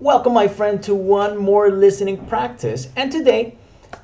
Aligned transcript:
Welcome, 0.00 0.32
my 0.32 0.46
friend, 0.46 0.80
to 0.84 0.94
one 0.94 1.36
more 1.36 1.72
listening 1.72 2.24
practice. 2.26 2.86
And 2.94 3.10
today 3.10 3.56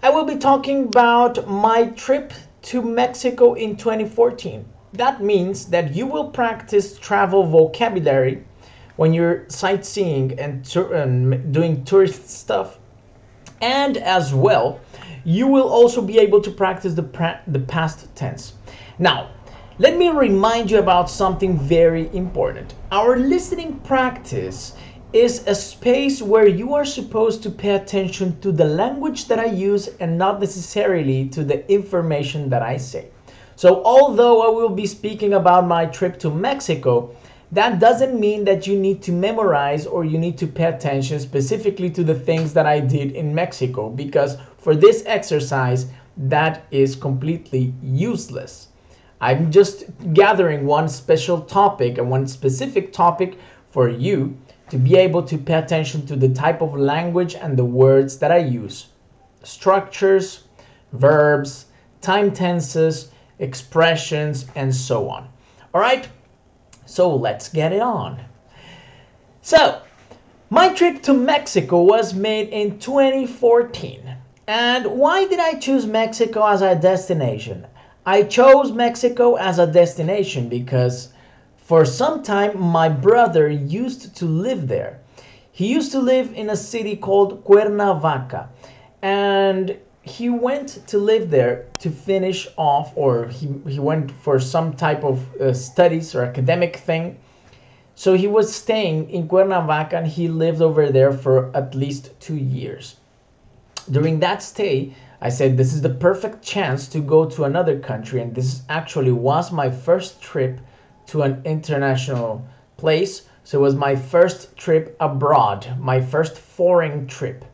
I 0.03 0.11
will 0.11 0.25
be 0.25 0.35
talking 0.35 0.87
about 0.87 1.47
my 1.47 1.87
trip 1.91 2.33
to 2.63 2.83
Mexico 2.83 3.55
in 3.55 3.77
2014. 3.77 4.65
That 4.95 5.23
means 5.23 5.67
that 5.67 5.95
you 5.95 6.09
will 6.09 6.31
practice 6.31 6.99
travel 6.99 7.45
vocabulary 7.47 8.45
when 8.97 9.15
you're 9.15 9.49
sightseeing 9.49 10.37
and, 10.37 10.69
and 10.77 11.35
um, 11.35 11.53
doing 11.53 11.85
tourist 11.85 12.29
stuff. 12.29 12.81
And 13.61 13.97
as 13.97 14.35
well, 14.35 14.81
you 15.25 15.47
will 15.47 15.69
also 15.69 16.03
be 16.03 16.19
able 16.19 16.41
to 16.41 16.51
practice 16.51 16.95
the, 16.95 17.05
pra- 17.05 17.41
the 17.47 17.61
past 17.61 18.13
tense. 18.17 18.55
Now, 18.99 19.31
let 19.79 19.97
me 19.97 20.09
remind 20.09 20.71
you 20.73 20.79
about 20.79 21.11
something 21.11 21.57
very 21.57 22.09
important. 22.15 22.75
Our 22.91 23.17
listening 23.17 23.79
practice 23.81 24.75
is 25.15 25.47
a 25.47 25.55
space 25.55 26.21
where 26.21 26.49
you 26.49 26.75
are 26.75 26.85
supposed 26.85 27.41
to 27.45 27.51
pay 27.51 27.77
attention 27.77 28.41
to 28.41 28.51
the 28.51 28.65
language 28.65 29.29
that 29.29 29.39
I 29.39 29.45
use 29.45 29.89
and 30.01 30.19
not 30.19 30.41
necessarily 30.41 31.29
to 31.29 31.45
the 31.45 31.71
information 31.73 32.51
that 32.51 32.63
I 32.63 32.79
say. 32.79 33.07
So, 33.55 33.81
although 33.85 34.43
I 34.43 34.49
will 34.49 34.71
be 34.75 34.87
speaking 34.87 35.35
about 35.35 35.69
my 35.69 35.87
trip 35.87 36.19
to 36.19 36.31
Mexico, 36.31 37.15
that 37.53 37.79
doesn't 37.79 38.19
mean 38.19 38.45
that 38.47 38.67
you 38.67 38.77
need 38.77 39.03
to 39.03 39.13
memorize 39.13 39.87
or 39.87 40.05
you 40.05 40.19
need 40.19 40.37
to 40.39 40.49
pay 40.49 40.65
attention 40.65 41.21
specifically 41.21 41.91
to 41.91 42.03
the 42.03 42.17
things 42.17 42.53
that 42.53 42.67
I 42.67 42.81
did 42.81 43.13
in 43.13 43.33
Mexico 43.33 43.91
because 43.91 44.37
for 44.59 44.75
this 44.75 45.05
exercise, 45.07 45.87
that 46.17 46.67
is 46.73 46.97
completely 46.97 47.73
useless. 47.81 48.69
I'm 49.21 49.53
just 49.53 49.85
gathering 50.13 50.67
one 50.67 50.89
special 50.89 51.41
topic 51.41 51.99
and 51.99 52.11
one 52.11 52.27
specific 52.27 52.93
topic 52.93 53.39
for 53.75 53.89
you 53.89 54.39
to 54.71 54.79
be 54.79 54.95
able 54.95 55.21
to 55.21 55.37
pay 55.37 55.55
attention 55.55 56.07
to 56.07 56.15
the 56.15 56.29
type 56.29 56.63
of 56.63 56.77
language 56.77 57.35
and 57.35 57.57
the 57.57 57.65
words 57.65 58.19
that 58.19 58.31
I 58.31 58.39
use. 58.39 58.87
Structures, 59.43 60.45
verbs, 60.93 61.67
time 62.01 62.31
tenses, 62.31 63.11
expressions, 63.41 64.47
and 64.55 64.73
so 64.73 65.09
on. 65.09 65.29
All 65.75 65.81
right, 65.81 66.09
so 66.87 67.17
let's 67.17 67.49
get 67.49 67.73
it 67.73 67.81
on. 67.81 68.21
So, 69.43 69.81
my 70.51 70.69
trip 70.69 71.03
to 71.03 71.13
Mexico 71.13 71.83
was 71.83 72.15
made 72.15 72.51
in 72.51 72.79
2014. 72.79 74.17
And 74.47 74.87
why 74.87 75.27
did 75.27 75.41
I 75.41 75.55
choose 75.55 75.85
Mexico 75.85 76.47
as 76.47 76.63
a 76.63 76.77
destination? 76.77 77.67
I 78.07 78.23
chose 78.23 78.71
Mexico 78.71 79.35
as 79.35 79.59
a 79.59 79.67
destination 79.67 80.49
because 80.49 81.09
for 81.65 81.87
some 81.87 82.23
time, 82.23 82.61
my 82.61 82.91
brother 82.91 83.49
used 83.49 84.15
to 84.17 84.27
live 84.27 84.69
there. 84.69 85.01
He 85.51 85.73
used 85.73 85.93
to 85.93 85.99
live 85.99 86.31
in 86.35 86.51
a 86.51 86.57
city 86.57 86.95
called 86.95 87.43
Cuernavaca, 87.45 88.51
and 89.01 89.79
he 90.03 90.29
went 90.29 90.87
to 90.89 90.99
live 90.99 91.31
there 91.31 91.65
to 91.79 91.91
finish 91.91 92.47
off, 92.59 92.93
or 92.97 93.29
he, 93.29 93.49
he 93.67 93.79
went 93.79 94.11
for 94.11 94.39
some 94.39 94.75
type 94.75 95.03
of 95.05 95.35
uh, 95.41 95.55
studies 95.55 96.15
or 96.15 96.23
academic 96.23 96.77
thing. 96.77 97.19
So 97.95 98.15
he 98.15 98.27
was 98.27 98.55
staying 98.55 99.09
in 99.09 99.27
Cuernavaca 99.27 99.97
and 99.97 100.07
he 100.07 100.29
lived 100.29 100.61
over 100.61 100.91
there 100.91 101.13
for 101.13 101.51
at 101.57 101.75
least 101.75 102.11
two 102.21 102.37
years. 102.37 102.97
During 103.91 104.21
that 104.21 104.43
stay, 104.43 104.95
I 105.23 105.31
said, 105.31 105.57
This 105.57 105.73
is 105.73 105.81
the 105.81 105.89
perfect 105.95 106.43
chance 106.43 106.89
to 106.89 107.01
go 107.01 107.25
to 107.31 107.45
another 107.45 107.79
country, 107.79 108.21
and 108.21 108.35
this 108.35 108.63
actually 108.69 109.13
was 109.13 109.51
my 109.51 109.71
first 109.71 110.21
trip 110.21 110.61
to 111.07 111.23
an 111.23 111.43
international 111.45 112.45
place. 112.77 113.29
So 113.45 113.59
it 113.59 113.63
was 113.63 113.75
my 113.75 113.95
first 113.95 114.57
trip 114.57 114.97
abroad, 115.01 115.79
my 115.79 116.01
first 116.01 116.39
foreign 116.39 117.07
trip. 117.07 117.45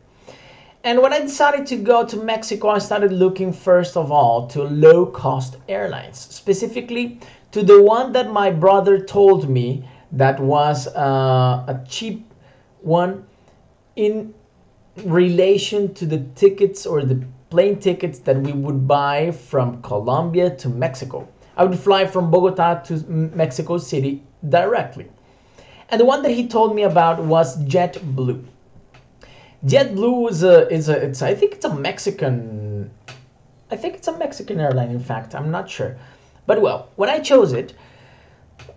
And 0.83 1.01
when 1.01 1.13
I 1.13 1.19
decided 1.19 1.67
to 1.67 1.75
go 1.75 2.05
to 2.05 2.17
Mexico, 2.17 2.69
I 2.69 2.79
started 2.79 3.11
looking 3.11 3.53
first 3.53 3.95
of 3.95 4.11
all 4.11 4.47
to 4.47 4.63
low 4.63 5.05
cost 5.05 5.57
airlines, 5.69 6.17
specifically 6.17 7.19
to 7.51 7.61
the 7.61 7.83
one 7.83 8.13
that 8.13 8.31
my 8.31 8.49
brother 8.49 8.99
told 8.99 9.47
me 9.47 9.87
that 10.13 10.39
was 10.39 10.87
uh, 10.87 11.65
a 11.67 11.79
cheap 11.87 12.25
one 12.81 13.25
in 13.95 14.33
relation 15.03 15.93
to 15.93 16.05
the 16.05 16.19
tickets 16.35 16.85
or 16.85 17.03
the 17.03 17.23
plane 17.49 17.79
tickets 17.79 18.19
that 18.19 18.37
we 18.37 18.51
would 18.51 18.87
buy 18.87 19.31
from 19.31 19.81
Colombia 19.81 20.49
to 20.55 20.69
Mexico. 20.69 21.27
I 21.57 21.65
would 21.65 21.77
fly 21.77 22.05
from 22.05 22.31
Bogota 22.31 22.75
to 22.85 22.93
Mexico 23.07 23.77
City 23.77 24.23
directly. 24.47 25.07
And 25.89 25.99
the 25.99 26.05
one 26.05 26.21
that 26.23 26.31
he 26.31 26.47
told 26.47 26.75
me 26.75 26.83
about 26.83 27.23
was 27.23 27.57
JetBlue. 27.65 28.45
JetBlue 29.65 30.31
is 30.31 30.43
a 30.43 30.69
is 30.69 30.89
a 30.89 31.05
it's 31.05 31.21
I 31.21 31.35
think 31.35 31.53
it's 31.53 31.65
a 31.65 31.75
Mexican 31.75 32.89
I 33.69 33.75
think 33.75 33.95
it's 33.95 34.07
a 34.07 34.17
Mexican 34.17 34.59
airline 34.59 34.89
in 34.89 34.99
fact. 34.99 35.35
I'm 35.35 35.51
not 35.51 35.69
sure. 35.69 35.97
But 36.45 36.61
well, 36.61 36.89
when 36.95 37.09
I 37.09 37.19
chose 37.19 37.53
it, 37.53 37.73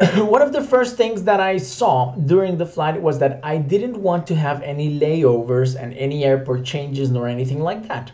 one 0.17 0.43
of 0.43 0.53
the 0.53 0.63
first 0.63 0.97
things 0.97 1.23
that 1.23 1.41
I 1.41 1.57
saw 1.57 2.15
during 2.17 2.59
the 2.59 2.67
flight 2.67 3.01
was 3.01 3.19
that 3.21 3.41
I 3.43 3.59
didn't 3.59 3.97
want 3.97 4.27
to 4.27 4.35
have 4.35 4.61
any 4.63 4.99
layovers 4.99 5.81
and 5.81 5.95
any 5.95 6.25
airport 6.25 6.65
changes 6.65 7.11
nor 7.11 7.29
anything 7.29 7.61
like 7.61 7.89
that. 7.89 8.13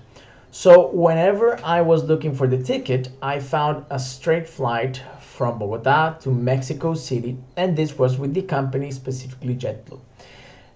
So 0.53 0.89
whenever 0.89 1.61
I 1.65 1.81
was 1.81 2.05
looking 2.05 2.35
for 2.35 2.49
the 2.49 2.59
ticket, 2.59 3.09
I 3.23 3.39
found 3.39 3.85
a 3.89 4.01
straight 4.01 4.49
flight 4.49 5.01
from 5.21 5.59
Bogota 5.61 6.15
to 6.21 6.31
Mexico 6.31 6.95
City, 6.95 7.39
and 7.57 7.77
this 7.77 7.97
was 7.97 8.19
with 8.19 8.35
the 8.35 8.43
company 8.43 8.91
specifically 8.91 9.55
JetBlue. 9.55 10.01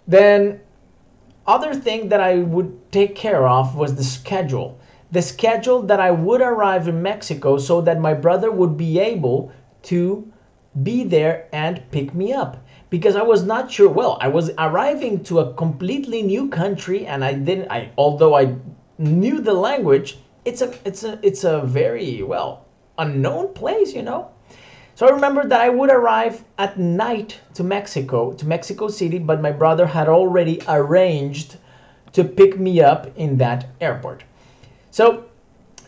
Then 0.07 0.61
other 1.47 1.75
thing 1.75 2.09
that 2.11 2.21
I 2.21 2.39
would 2.39 2.93
take 2.93 3.17
care 3.17 3.49
of 3.49 3.77
was 3.77 3.97
the 3.97 4.05
schedule. 4.05 4.79
The 5.11 5.23
schedule 5.23 5.83
that 5.83 5.99
I 5.99 6.13
would 6.13 6.41
arrive 6.41 6.87
in 6.87 7.03
Mexico 7.03 7.59
so 7.59 7.81
that 7.81 8.01
my 8.01 8.15
brother 8.15 8.53
would 8.53 8.77
be 8.77 9.01
able 9.01 9.53
to 9.83 10.33
be 10.83 11.05
there 11.05 11.49
and 11.53 11.83
pick 11.91 12.15
me 12.15 12.33
up 12.33 12.57
because 12.91 13.17
I 13.17 13.23
was 13.23 13.43
not 13.43 13.71
sure. 13.71 13.89
Well, 13.89 14.19
I 14.21 14.29
was 14.29 14.51
arriving 14.57 15.25
to 15.25 15.41
a 15.41 15.53
completely 15.55 16.23
new 16.23 16.49
country 16.49 17.07
and 17.07 17.25
I 17.25 17.35
didn't 17.35 17.71
I 17.71 17.91
although 17.99 18.35
I 18.35 18.57
knew 18.99 19.41
the 19.41 19.55
language, 19.55 20.19
it's 20.45 20.63
a 20.63 20.75
it's 20.85 21.05
a 21.05 21.19
it's 21.23 21.45
a 21.45 21.61
very 21.63 22.23
well 22.23 22.65
unknown 22.99 23.55
place, 23.55 23.93
you 23.95 24.03
know. 24.03 24.31
So 24.95 25.09
I 25.09 25.11
remember 25.11 25.45
that 25.49 25.61
I 25.61 25.69
would 25.69 25.91
arrive 25.91 26.45
at 26.59 26.79
night 26.79 27.41
to 27.55 27.65
Mexico, 27.65 28.33
to 28.33 28.47
Mexico 28.47 28.87
City, 28.87 29.19
but 29.19 29.41
my 29.41 29.51
brother 29.51 29.87
had 29.87 30.09
already 30.09 30.61
arranged 30.69 31.57
to 32.13 32.23
pick 32.23 32.61
me 32.61 32.81
up 32.81 33.09
in 33.17 33.37
that 33.39 33.67
airport. 33.81 34.23
So 34.93 35.25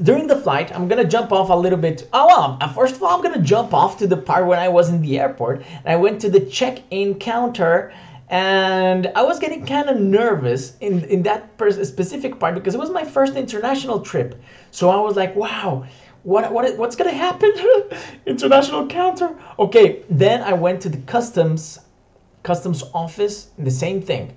during 0.02 0.26
the 0.26 0.40
flight, 0.40 0.74
I'm 0.74 0.88
gonna 0.88 1.04
jump 1.04 1.30
off 1.30 1.50
a 1.50 1.54
little 1.54 1.78
bit. 1.78 2.08
Oh 2.12 2.26
well, 2.26 2.58
uh, 2.60 2.72
first 2.72 2.96
of 2.96 3.02
all, 3.02 3.16
I'm 3.16 3.22
gonna 3.22 3.42
jump 3.42 3.72
off 3.72 3.96
to 3.98 4.06
the 4.06 4.16
part 4.16 4.46
when 4.46 4.58
I 4.58 4.68
was 4.68 4.88
in 4.88 5.00
the 5.00 5.20
airport. 5.20 5.62
And 5.84 5.86
I 5.86 5.96
went 5.96 6.20
to 6.22 6.30
the 6.30 6.40
check-in 6.40 7.14
counter 7.20 7.92
and 8.28 9.06
I 9.14 9.22
was 9.22 9.38
getting 9.38 9.64
kind 9.64 9.88
of 9.88 10.00
nervous 10.00 10.76
in 10.80 11.04
in 11.04 11.22
that 11.22 11.50
specific 11.84 12.40
part 12.40 12.54
because 12.54 12.74
it 12.74 12.78
was 12.78 12.90
my 12.90 13.04
first 13.04 13.36
international 13.36 14.00
trip. 14.00 14.40
So 14.72 14.90
I 14.90 15.00
was 15.00 15.14
like, 15.14 15.36
wow, 15.36 15.86
what 16.24 16.52
what 16.52 16.76
what's 16.76 16.96
gonna 16.96 17.12
happen? 17.12 17.52
international 18.26 18.88
counter. 18.88 19.36
Okay, 19.60 20.02
then 20.10 20.42
I 20.42 20.54
went 20.54 20.82
to 20.82 20.88
the 20.88 20.98
customs 21.02 21.78
customs 22.42 22.82
office. 22.92 23.50
The 23.58 23.70
same 23.70 24.02
thing. 24.02 24.36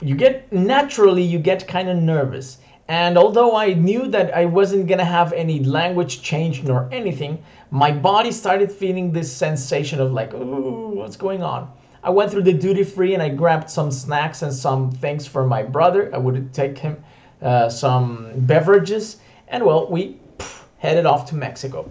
You 0.00 0.14
get 0.14 0.52
naturally 0.52 1.22
you 1.22 1.40
get 1.40 1.66
kind 1.66 1.88
of 1.88 1.96
nervous. 1.96 2.58
And 2.86 3.16
although 3.18 3.56
I 3.56 3.74
knew 3.74 4.06
that 4.08 4.32
I 4.36 4.44
wasn't 4.44 4.86
gonna 4.86 5.04
have 5.04 5.32
any 5.32 5.64
language 5.64 6.22
change 6.22 6.62
nor 6.62 6.88
anything, 6.92 7.42
my 7.70 7.90
body 7.90 8.30
started 8.30 8.70
feeling 8.70 9.10
this 9.12 9.32
sensation 9.32 10.00
of 10.00 10.12
like, 10.12 10.34
ooh, 10.34 10.90
what's 10.94 11.16
going 11.16 11.42
on? 11.42 11.68
I 12.04 12.10
went 12.10 12.30
through 12.30 12.42
the 12.42 12.52
duty 12.52 12.82
free 12.82 13.14
and 13.14 13.22
I 13.22 13.28
grabbed 13.28 13.70
some 13.70 13.90
snacks 13.90 14.42
and 14.42 14.52
some 14.52 14.90
things 14.90 15.26
for 15.26 15.46
my 15.46 15.62
brother. 15.62 16.10
I 16.12 16.18
would 16.18 16.52
take 16.52 16.76
him 16.76 17.02
uh, 17.40 17.68
some 17.68 18.32
beverages, 18.38 19.18
and 19.48 19.64
well, 19.64 19.90
we 19.90 20.16
pff, 20.38 20.62
headed 20.78 21.06
off 21.06 21.28
to 21.30 21.34
Mexico. 21.34 21.90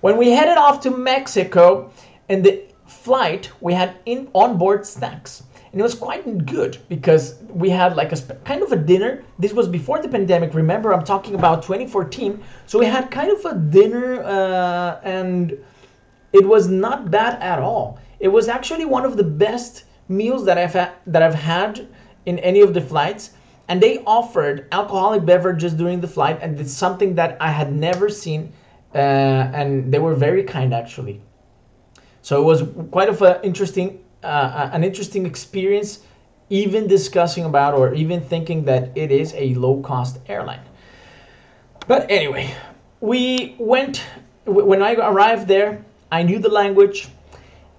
When 0.00 0.16
we 0.16 0.30
headed 0.30 0.58
off 0.58 0.80
to 0.80 0.90
Mexico, 0.90 1.90
in 2.28 2.42
the 2.42 2.62
flight, 2.86 3.50
we 3.60 3.72
had 3.74 3.96
in 4.06 4.28
onboard 4.34 4.86
snacks. 4.86 5.42
And 5.72 5.80
it 5.80 5.82
was 5.82 5.94
quite 5.94 6.46
good 6.46 6.78
because 6.88 7.34
we 7.48 7.68
had 7.68 7.96
like 7.96 8.12
a 8.12 8.16
kind 8.44 8.62
of 8.62 8.70
a 8.72 8.76
dinner. 8.76 9.24
This 9.38 9.52
was 9.52 9.66
before 9.66 10.00
the 10.00 10.08
pandemic. 10.08 10.54
Remember, 10.54 10.94
I'm 10.94 11.04
talking 11.04 11.34
about 11.34 11.62
2014. 11.62 12.42
So 12.66 12.78
we 12.78 12.86
had 12.86 13.10
kind 13.10 13.30
of 13.30 13.44
a 13.44 13.54
dinner, 13.56 14.22
uh, 14.22 15.00
and 15.02 15.58
it 16.32 16.46
was 16.46 16.68
not 16.68 17.10
bad 17.10 17.42
at 17.42 17.58
all. 17.58 17.98
It 18.24 18.32
was 18.32 18.48
actually 18.48 18.86
one 18.86 19.04
of 19.04 19.18
the 19.18 19.22
best 19.22 19.84
meals 20.08 20.46
that 20.46 20.56
I've 20.56 20.72
had, 20.72 20.92
that 21.06 21.22
I've 21.22 21.34
had 21.34 21.86
in 22.24 22.38
any 22.38 22.62
of 22.62 22.72
the 22.72 22.80
flights. 22.80 23.32
And 23.68 23.82
they 23.82 23.98
offered 24.06 24.66
alcoholic 24.72 25.26
beverages 25.26 25.74
during 25.74 26.00
the 26.00 26.08
flight, 26.08 26.38
and 26.40 26.58
it's 26.58 26.72
something 26.72 27.14
that 27.16 27.36
I 27.38 27.50
had 27.50 27.74
never 27.74 28.08
seen. 28.08 28.50
Uh, 28.94 28.98
and 29.60 29.92
they 29.92 29.98
were 29.98 30.14
very 30.14 30.42
kind 30.42 30.72
actually. 30.72 31.20
So 32.22 32.40
it 32.40 32.44
was 32.44 32.62
quite 32.90 33.10
of 33.10 33.20
an 33.20 33.42
interesting, 33.42 34.02
uh, 34.22 34.70
an 34.72 34.82
interesting 34.84 35.26
experience 35.26 36.00
even 36.48 36.86
discussing 36.86 37.44
about 37.44 37.74
or 37.74 37.92
even 37.92 38.22
thinking 38.22 38.64
that 38.64 38.90
it 38.94 39.10
is 39.10 39.34
a 39.34 39.52
low 39.54 39.82
cost 39.82 40.18
airline. 40.28 40.64
But 41.86 42.10
anyway, 42.10 42.54
we 43.00 43.54
went, 43.58 44.02
when 44.46 44.82
I 44.82 44.94
arrived 44.94 45.46
there, 45.46 45.84
I 46.10 46.22
knew 46.22 46.38
the 46.38 46.48
language 46.48 47.08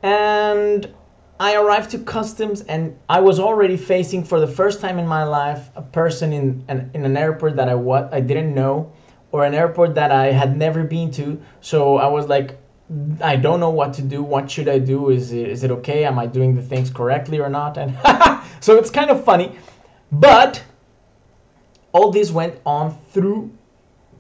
and 0.03 0.93
I 1.39 1.55
arrived 1.55 1.91
to 1.91 1.99
customs 1.99 2.61
and 2.61 2.97
I 3.09 3.19
was 3.19 3.39
already 3.39 3.75
facing 3.75 4.23
for 4.23 4.39
the 4.39 4.47
first 4.47 4.79
time 4.79 4.99
in 4.99 5.07
my 5.07 5.23
life 5.23 5.69
a 5.75 5.81
person 5.81 6.31
in 6.31 6.63
an, 6.67 6.91
in 6.93 7.03
an 7.03 7.17
airport 7.17 7.57
that 7.57 7.67
I 7.67 7.75
what 7.75 8.13
I 8.13 8.21
didn't 8.21 8.53
know 8.53 8.93
or 9.31 9.43
an 9.43 9.53
airport 9.53 9.95
that 9.95 10.11
I 10.11 10.31
had 10.31 10.57
never 10.57 10.85
been 10.85 11.11
to. 11.11 11.41
So 11.59 11.97
I 11.97 12.07
was 12.07 12.27
like, 12.27 12.57
I 13.21 13.35
don't 13.35 13.59
know 13.59 13.71
what 13.71 13.93
to 13.95 14.01
do. 14.01 14.23
What 14.23 14.49
should 14.49 14.69
I 14.69 14.79
do? 14.79 15.09
Is 15.09 15.33
it, 15.33 15.49
is 15.49 15.63
it 15.63 15.71
okay? 15.71 16.05
Am 16.05 16.17
I 16.17 16.25
doing 16.25 16.55
the 16.55 16.61
things 16.61 16.89
correctly 16.89 17.39
or 17.39 17.49
not? 17.49 17.77
And 17.77 17.97
so 18.61 18.77
it's 18.77 18.89
kind 18.89 19.09
of 19.09 19.25
funny, 19.25 19.57
but 20.11 20.63
all 21.91 22.11
this 22.11 22.31
went 22.31 22.59
on 22.65 22.97
through 23.11 23.51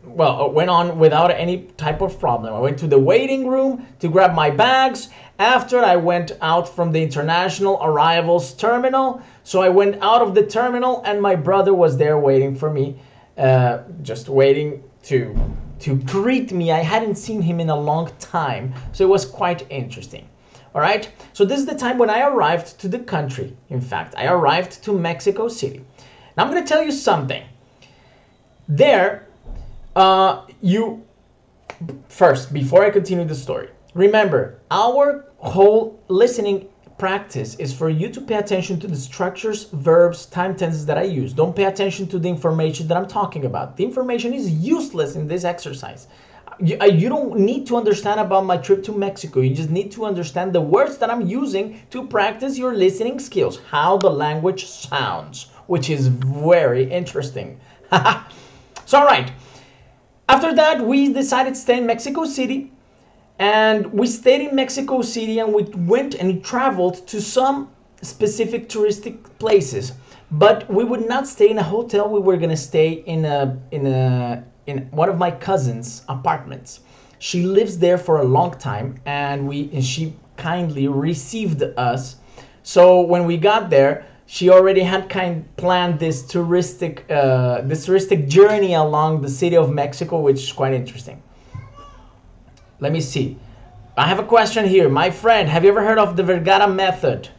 well, 0.07 0.45
it 0.45 0.53
went 0.53 0.69
on 0.69 0.99
without 0.99 1.31
any 1.31 1.63
type 1.77 2.01
of 2.01 2.19
problem. 2.19 2.53
I 2.53 2.59
went 2.59 2.77
to 2.79 2.87
the 2.87 2.99
waiting 2.99 3.47
room 3.47 3.85
to 3.99 4.07
grab 4.07 4.33
my 4.33 4.49
bags. 4.49 5.09
After 5.37 5.79
I 5.79 5.95
went 5.97 6.31
out 6.41 6.67
from 6.67 6.91
the 6.91 7.03
international 7.03 7.79
arrivals 7.81 8.53
terminal, 8.53 9.21
so 9.43 9.61
I 9.61 9.69
went 9.69 10.01
out 10.01 10.21
of 10.21 10.33
the 10.33 10.45
terminal, 10.45 11.01
and 11.05 11.21
my 11.21 11.35
brother 11.35 11.73
was 11.73 11.97
there 11.97 12.17
waiting 12.17 12.55
for 12.55 12.69
me, 12.71 12.97
uh, 13.37 13.79
just 14.01 14.29
waiting 14.29 14.83
to 15.03 15.35
to 15.79 15.97
greet 15.97 16.51
me. 16.53 16.71
I 16.71 16.79
hadn't 16.79 17.15
seen 17.15 17.41
him 17.41 17.59
in 17.59 17.69
a 17.69 17.75
long 17.75 18.09
time, 18.19 18.73
so 18.93 19.03
it 19.03 19.09
was 19.09 19.25
quite 19.25 19.69
interesting. 19.69 20.27
All 20.73 20.81
right, 20.81 21.09
so 21.33 21.45
this 21.45 21.59
is 21.59 21.65
the 21.65 21.75
time 21.75 21.97
when 21.97 22.09
I 22.09 22.21
arrived 22.21 22.79
to 22.79 22.87
the 22.87 22.99
country. 22.99 23.55
In 23.69 23.81
fact, 23.81 24.15
I 24.17 24.27
arrived 24.27 24.83
to 24.83 24.93
Mexico 24.93 25.47
City. 25.47 25.83
Now 26.35 26.43
I'm 26.43 26.51
going 26.51 26.63
to 26.63 26.67
tell 26.67 26.83
you 26.83 26.91
something. 26.91 27.43
There, 28.67 29.24
uh, 29.95 30.45
you 30.61 31.03
first 32.07 32.53
before 32.53 32.85
I 32.85 32.89
continue 32.89 33.25
the 33.25 33.35
story. 33.35 33.69
Remember, 33.93 34.59
our 34.71 35.25
whole 35.37 35.99
listening 36.07 36.67
practice 36.97 37.55
is 37.55 37.73
for 37.73 37.89
you 37.89 38.09
to 38.09 38.21
pay 38.21 38.35
attention 38.35 38.79
to 38.79 38.87
the 38.87 38.95
structures, 38.95 39.65
verbs, 39.71 40.25
time 40.27 40.55
tenses 40.55 40.85
that 40.85 40.97
I 40.97 41.03
use. 41.03 41.33
Don't 41.33 41.55
pay 41.55 41.65
attention 41.65 42.07
to 42.07 42.19
the 42.19 42.29
information 42.29 42.87
that 42.87 42.97
I'm 42.97 43.07
talking 43.07 43.45
about. 43.45 43.75
The 43.75 43.83
information 43.83 44.33
is 44.33 44.49
useless 44.49 45.15
in 45.15 45.27
this 45.27 45.43
exercise. 45.43 46.07
You, 46.59 46.77
you, 46.85 47.09
don't 47.09 47.37
need 47.37 47.67
to 47.67 47.75
understand 47.75 48.21
about 48.21 48.45
my 48.45 48.55
trip 48.55 48.81
to 48.85 48.93
Mexico. 48.93 49.41
You 49.41 49.53
just 49.53 49.69
need 49.69 49.91
to 49.91 50.05
understand 50.05 50.53
the 50.53 50.61
words 50.61 50.97
that 50.99 51.09
I'm 51.09 51.27
using 51.27 51.81
to 51.89 52.07
practice 52.07 52.57
your 52.57 52.73
listening 52.73 53.19
skills, 53.19 53.59
how 53.69 53.97
the 53.97 54.09
language 54.09 54.65
sounds, 54.65 55.47
which 55.67 55.89
is 55.89 56.07
very 56.07 56.89
interesting. 56.89 57.59
so, 58.85 58.99
all 58.99 59.05
right. 59.05 59.33
After 60.27 60.53
that, 60.55 60.81
we 60.81 61.13
decided 61.13 61.53
to 61.53 61.59
stay 61.59 61.77
in 61.77 61.85
Mexico 61.85 62.25
City. 62.25 62.71
And 63.37 63.91
we 63.91 64.07
stayed 64.07 64.47
in 64.47 64.55
Mexico 64.55 65.01
City 65.01 65.39
and 65.39 65.53
we 65.53 65.63
went 65.63 66.15
and 66.15 66.43
traveled 66.43 67.05
to 67.07 67.21
some 67.21 67.69
specific 68.01 68.69
touristic 68.69 69.17
places. 69.39 69.93
But 70.31 70.69
we 70.71 70.83
would 70.83 71.07
not 71.07 71.27
stay 71.27 71.49
in 71.49 71.57
a 71.59 71.63
hotel. 71.63 72.09
We 72.09 72.19
were 72.19 72.37
gonna 72.37 72.57
stay 72.57 73.03
in 73.05 73.25
a 73.25 73.57
in 73.71 73.85
a 73.87 74.43
in 74.65 74.87
one 74.91 75.09
of 75.09 75.17
my 75.17 75.31
cousin's 75.31 76.03
apartments. 76.09 76.79
She 77.19 77.43
lives 77.43 77.77
there 77.77 77.97
for 77.97 78.21
a 78.21 78.23
long 78.23 78.51
time, 78.57 78.95
and 79.05 79.47
we 79.47 79.69
and 79.73 79.83
she 79.83 80.15
kindly 80.37 80.87
received 80.87 81.61
us. 81.77 82.15
So 82.63 83.01
when 83.01 83.25
we 83.25 83.37
got 83.37 83.69
there, 83.69 84.05
she 84.27 84.49
already 84.49 84.81
had 84.81 85.09
kind 85.09 85.37
of 85.37 85.57
planned 85.57 85.99
this 85.99 86.23
touristic 86.23 87.09
uh, 87.09 87.61
this 87.61 87.87
touristic 87.87 88.27
journey 88.27 88.73
along 88.73 89.21
the 89.21 89.29
city 89.29 89.55
of 89.55 89.71
Mexico, 89.71 90.19
which 90.19 90.41
is 90.41 90.51
quite 90.51 90.73
interesting. 90.73 91.21
Let 92.79 92.91
me 92.91 93.01
see. 93.01 93.37
I 93.97 94.07
have 94.07 94.19
a 94.19 94.23
question 94.23 94.65
here. 94.65 94.89
My 94.89 95.09
friend, 95.09 95.47
have 95.47 95.63
you 95.63 95.69
ever 95.69 95.83
heard 95.83 95.97
of 95.97 96.17
the 96.17 96.23
Vergara 96.23 96.67
method? 96.67 97.29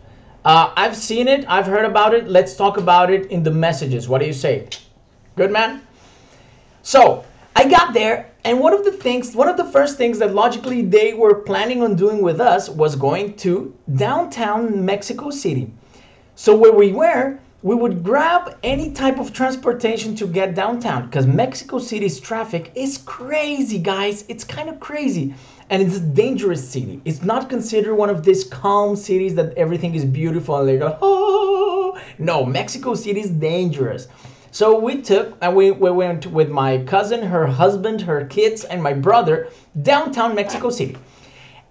Uh, 0.45 0.73
I've 0.77 0.97
seen 0.97 1.29
it. 1.29 1.45
I've 1.49 1.67
heard 1.67 1.85
about 1.85 2.15
it. 2.15 2.29
Let's 2.29 2.57
talk 2.57 2.79
about 2.79 3.11
it 3.11 3.27
in 3.27 3.43
the 3.43 3.51
messages. 3.51 4.09
What 4.09 4.21
do 4.21 4.27
you 4.27 4.33
say? 4.33 4.69
Good 5.37 5.51
man? 5.51 5.83
So 6.83 7.25
I 7.57 7.69
got 7.69 7.93
there, 7.93 8.31
and 8.45 8.61
one 8.61 8.73
of 8.73 8.85
the 8.85 8.93
things, 8.93 9.35
one 9.35 9.49
of 9.49 9.57
the 9.57 9.65
first 9.65 9.99
things 9.99 10.19
that 10.21 10.35
logically 10.35 10.83
they 10.83 11.15
were 11.15 11.35
planning 11.35 11.83
on 11.83 11.97
doing 11.97 12.23
with 12.23 12.41
us 12.41 12.69
was 12.69 12.95
going 12.95 13.35
to 13.39 13.75
downtown 13.97 14.85
Mexico 14.85 15.31
City. 15.31 15.73
So 16.39 16.55
where 16.55 16.73
we 16.73 16.93
were, 16.93 17.39
we 17.63 17.75
would 17.75 18.05
grab 18.05 18.59
any 18.63 18.93
type 18.93 19.19
of 19.19 19.33
transportation 19.33 20.15
to 20.17 20.27
get 20.27 20.55
downtown 20.55 21.07
because 21.07 21.27
Mexico 21.27 21.79
City's 21.79 22.21
traffic 22.21 22.71
is 22.75 22.99
crazy, 22.99 23.79
guys. 23.79 24.27
It's 24.29 24.45
kind 24.45 24.69
of 24.69 24.79
crazy. 24.79 25.35
And 25.71 25.83
it's 25.83 25.97
a 25.97 26.01
dangerous 26.01 26.69
city. 26.69 27.01
It's 27.07 27.23
not 27.23 27.49
considered 27.49 27.95
one 27.95 28.11
of 28.11 28.23
these 28.23 28.45
calm 28.45 28.97
cities 28.97 29.35
that 29.37 29.55
everything 29.57 29.95
is 29.95 30.05
beautiful 30.05 30.59
and 30.59 30.69
they 30.69 30.77
go, 30.77 30.99
oh. 31.01 31.99
No, 32.19 32.45
Mexico 32.45 32.95
City 32.95 33.21
is 33.21 33.31
dangerous. 33.31 34.07
So 34.51 34.79
we 34.79 35.01
took 35.01 35.39
and 35.41 35.57
we, 35.57 35.71
we 35.71 35.91
went 35.91 36.27
with 36.27 36.51
my 36.51 36.85
cousin, 36.85 37.23
her 37.23 37.47
husband, 37.47 38.03
her 38.03 38.27
kids, 38.27 38.65
and 38.65 38.83
my 38.83 38.93
brother 38.93 39.49
downtown 39.81 40.35
Mexico 40.35 40.69
City. 40.69 40.99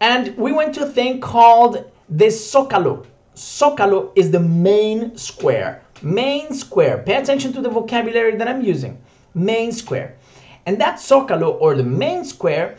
And 0.02 0.36
we 0.36 0.54
went 0.54 0.74
to 0.74 0.86
a 0.86 0.90
thing 0.90 1.22
called 1.22 1.86
the 2.10 2.26
Zócalo. 2.26 3.06
Zócalo 3.36 4.12
is 4.16 4.32
the 4.32 4.40
main 4.40 5.16
square. 5.18 5.82
Main 6.02 6.54
square. 6.54 7.00
Pay 7.06 7.16
attention 7.16 7.54
to 7.54 7.62
the 7.62 7.70
vocabulary 7.70 8.36
that 8.38 8.48
I'm 8.48 8.62
using. 8.62 8.98
Main 9.34 9.72
square. 9.72 10.16
And 10.66 10.80
that 10.80 10.96
Zócalo 10.96 11.58
or 11.62 11.76
the 11.76 11.84
main 11.84 12.24
square, 12.24 12.78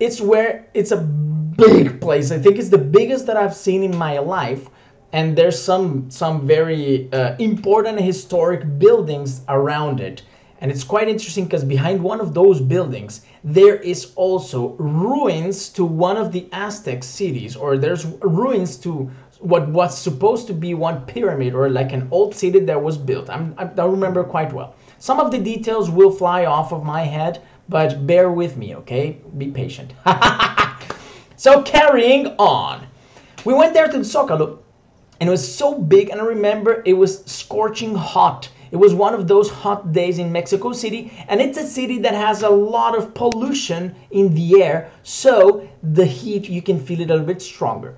it's 0.00 0.20
where 0.20 0.66
it's 0.74 0.92
a 0.92 0.96
big 0.96 2.00
place. 2.00 2.32
I 2.32 2.38
think 2.38 2.58
it's 2.58 2.70
the 2.70 2.78
biggest 2.78 3.26
that 3.26 3.36
I've 3.36 3.54
seen 3.54 3.82
in 3.82 3.96
my 3.96 4.18
life. 4.18 4.68
And 5.12 5.36
there's 5.36 5.60
some 5.60 6.10
some 6.10 6.46
very 6.46 7.10
uh, 7.12 7.36
important 7.38 8.00
historic 8.00 8.78
buildings 8.78 9.42
around 9.48 10.00
it. 10.00 10.22
And 10.60 10.70
it's 10.70 10.84
quite 10.84 11.08
interesting 11.08 11.44
because 11.44 11.64
behind 11.64 12.02
one 12.02 12.20
of 12.20 12.34
those 12.34 12.60
buildings, 12.60 13.22
there 13.44 13.76
is 13.76 14.12
also 14.16 14.70
ruins 14.78 15.68
to 15.70 15.84
one 15.84 16.16
of 16.16 16.32
the 16.32 16.48
Aztec 16.52 17.04
cities, 17.04 17.54
or 17.54 17.78
there's 17.78 18.04
ruins 18.22 18.76
to 18.78 19.08
what 19.40 19.68
was 19.68 19.96
supposed 19.96 20.46
to 20.48 20.52
be 20.52 20.74
one 20.74 21.04
pyramid 21.06 21.54
or 21.54 21.68
like 21.68 21.92
an 21.92 22.08
old 22.10 22.34
city 22.34 22.58
that 22.58 22.82
was 22.82 22.98
built. 22.98 23.30
I'm, 23.30 23.54
I 23.56 23.64
don't 23.64 23.92
remember 23.92 24.24
quite 24.24 24.52
well. 24.52 24.74
Some 24.98 25.20
of 25.20 25.30
the 25.30 25.38
details 25.38 25.90
will 25.90 26.10
fly 26.10 26.46
off 26.46 26.72
of 26.72 26.84
my 26.84 27.02
head, 27.02 27.40
but 27.68 28.06
bear 28.06 28.32
with 28.32 28.56
me, 28.56 28.74
okay? 28.76 29.18
Be 29.36 29.50
patient. 29.50 29.92
so 31.36 31.62
carrying 31.62 32.28
on, 32.38 32.86
we 33.44 33.54
went 33.54 33.74
there 33.74 33.86
to 33.86 33.98
the 33.98 34.04
Zócalo, 34.04 34.58
and 35.20 35.28
it 35.28 35.30
was 35.30 35.56
so 35.56 35.78
big, 35.78 36.10
and 36.10 36.20
I 36.20 36.24
remember 36.24 36.82
it 36.84 36.94
was 36.94 37.24
scorching 37.26 37.94
hot. 37.94 38.48
It 38.72 38.76
was 38.76 38.92
one 38.92 39.14
of 39.14 39.28
those 39.28 39.48
hot 39.48 39.92
days 39.92 40.18
in 40.18 40.32
Mexico 40.32 40.72
City, 40.72 41.12
and 41.28 41.40
it's 41.40 41.58
a 41.58 41.66
city 41.66 41.98
that 41.98 42.14
has 42.14 42.42
a 42.42 42.50
lot 42.50 42.98
of 42.98 43.14
pollution 43.14 43.94
in 44.10 44.34
the 44.34 44.62
air, 44.62 44.90
so 45.04 45.68
the 45.82 46.04
heat 46.04 46.48
you 46.48 46.60
can 46.60 46.80
feel 46.80 47.00
it 47.00 47.10
a 47.10 47.14
little 47.14 47.26
bit 47.26 47.40
stronger 47.40 47.94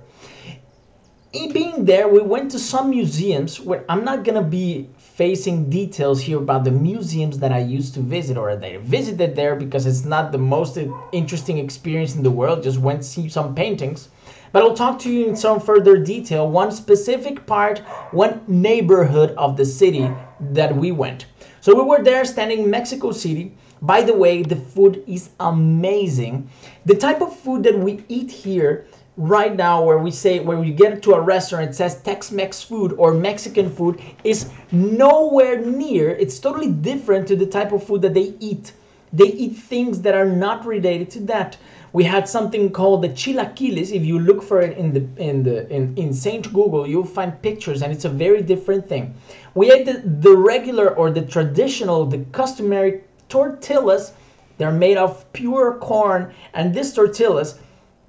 being 1.31 1.85
there, 1.85 2.09
we 2.09 2.19
went 2.19 2.51
to 2.51 2.59
some 2.59 2.89
museums 2.89 3.59
where 3.59 3.85
I'm 3.87 4.03
not 4.03 4.25
gonna 4.25 4.43
be 4.43 4.89
facing 4.97 5.69
details 5.69 6.21
here 6.21 6.37
about 6.37 6.65
the 6.65 6.71
museums 6.71 7.39
that 7.39 7.53
I 7.53 7.59
used 7.59 7.93
to 7.93 8.01
visit 8.01 8.37
or 8.37 8.53
that 8.55 8.69
I 8.69 8.77
visited 8.77 9.35
there 9.35 9.55
because 9.55 9.85
it's 9.85 10.03
not 10.03 10.31
the 10.31 10.37
most 10.37 10.77
interesting 11.13 11.57
experience 11.57 12.15
in 12.15 12.23
the 12.23 12.31
world. 12.31 12.63
Just 12.63 12.79
went 12.79 13.05
see 13.05 13.29
some 13.29 13.55
paintings. 13.55 14.09
But 14.51 14.63
I'll 14.63 14.73
talk 14.73 14.99
to 14.99 15.09
you 15.09 15.27
in 15.27 15.37
some 15.37 15.61
further 15.61 15.97
detail 15.97 16.49
one 16.49 16.71
specific 16.71 17.45
part, 17.45 17.79
one 18.11 18.41
neighborhood 18.47 19.33
of 19.37 19.55
the 19.55 19.65
city 19.65 20.11
that 20.51 20.75
we 20.75 20.91
went. 20.91 21.27
So 21.61 21.73
we 21.73 21.83
were 21.83 22.03
there 22.03 22.25
standing 22.25 22.59
in 22.59 22.69
Mexico 22.69 23.13
City. 23.13 23.53
By 23.81 24.01
the 24.01 24.13
way, 24.13 24.43
the 24.43 24.57
food 24.57 25.03
is 25.07 25.29
amazing. 25.39 26.49
The 26.85 26.95
type 26.95 27.21
of 27.21 27.33
food 27.35 27.63
that 27.63 27.79
we 27.79 28.03
eat 28.09 28.29
here 28.29 28.85
right 29.17 29.55
now 29.57 29.83
where 29.83 29.97
we 29.97 30.09
say 30.09 30.39
where 30.39 30.57
we 30.57 30.71
get 30.71 31.03
to 31.03 31.13
a 31.13 31.19
restaurant 31.19 31.69
it 31.69 31.75
says 31.75 32.01
tex-mex 32.01 32.61
food 32.63 32.93
or 32.93 33.13
mexican 33.13 33.69
food 33.69 34.01
is 34.23 34.49
nowhere 34.71 35.59
near 35.59 36.11
it's 36.11 36.39
totally 36.39 36.71
different 36.71 37.27
to 37.27 37.35
the 37.35 37.45
type 37.45 37.71
of 37.71 37.83
food 37.83 38.01
that 38.01 38.13
they 38.13 38.33
eat. 38.39 38.73
They 39.13 39.27
eat 39.27 39.57
things 39.57 40.01
that 40.03 40.15
are 40.15 40.25
not 40.25 40.65
related 40.65 41.09
to 41.11 41.19
that. 41.31 41.57
We 41.91 42.05
had 42.05 42.29
something 42.29 42.71
called 42.71 43.01
the 43.01 43.09
chilaquiles. 43.09 43.91
If 43.91 44.05
you 44.05 44.17
look 44.17 44.41
for 44.41 44.61
it 44.61 44.77
in 44.77 44.93
the 44.93 45.05
in 45.21 45.43
the 45.43 45.69
in, 45.69 45.93
in 45.97 46.13
saint 46.13 46.53
google 46.53 46.87
you'll 46.87 47.03
find 47.03 47.41
pictures 47.41 47.81
and 47.81 47.91
it's 47.91 48.05
a 48.05 48.09
very 48.09 48.41
different 48.41 48.87
thing. 48.87 49.13
We 49.53 49.69
ate 49.73 49.85
the, 49.85 50.01
the 50.05 50.37
regular 50.37 50.95
or 50.95 51.11
the 51.11 51.23
traditional 51.23 52.05
the 52.05 52.19
customary 52.31 53.01
tortillas. 53.27 54.13
They're 54.57 54.71
made 54.71 54.95
of 54.95 55.25
pure 55.33 55.77
corn 55.79 56.33
and 56.53 56.73
this 56.73 56.93
tortillas 56.93 57.59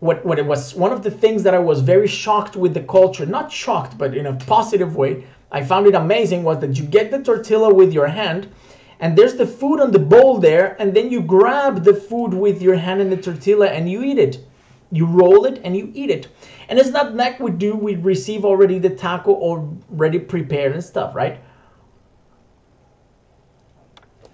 what, 0.02 0.26
what 0.26 0.40
it 0.40 0.44
was 0.44 0.75
one 0.75 0.90
of 0.90 1.04
the 1.04 1.11
things 1.12 1.44
that 1.44 1.54
I 1.54 1.61
was 1.61 1.80
very 1.80 2.09
shocked 2.09 2.56
with 2.56 2.75
the 2.75 2.82
culture, 2.82 3.25
not 3.25 3.52
shocked, 3.52 3.97
but 3.97 4.16
in 4.16 4.26
a 4.26 4.35
positive 4.35 4.97
way. 4.97 5.25
I 5.52 5.62
found 5.62 5.87
it 5.87 5.94
amazing 5.94 6.42
was 6.42 6.59
that 6.59 6.76
you 6.76 6.85
get 6.85 7.12
the 7.12 7.23
tortilla 7.23 7.73
with 7.73 7.92
your 7.92 8.09
hand 8.09 8.49
and 8.99 9.16
there's 9.16 9.37
the 9.37 9.47
food 9.47 9.78
on 9.80 9.92
the 9.92 10.00
bowl 10.00 10.38
there 10.38 10.75
and 10.80 10.92
then 10.92 11.09
you 11.09 11.23
grab 11.23 11.85
the 11.85 11.94
food 11.94 12.35
with 12.35 12.61
your 12.61 12.75
hand 12.75 13.00
and 13.00 13.12
the 13.12 13.16
tortilla 13.16 13.68
and 13.68 13.88
you 13.88 14.02
eat 14.02 14.18
it 14.18 14.44
you 14.90 15.06
roll 15.06 15.44
it 15.44 15.61
and 15.62 15.76
you 15.76 15.92
eat 15.94 16.11
it 16.11 16.26
and 16.68 16.80
it's 16.80 16.90
not 16.90 17.14
like 17.14 17.38
we 17.38 17.52
do 17.52 17.76
we 17.76 17.94
receive 17.94 18.44
already 18.44 18.80
the 18.80 18.90
taco 18.90 19.32
already 19.32 20.18
prepared 20.18 20.73
and 20.73 20.82
stuff 20.82 21.14
right 21.14 21.38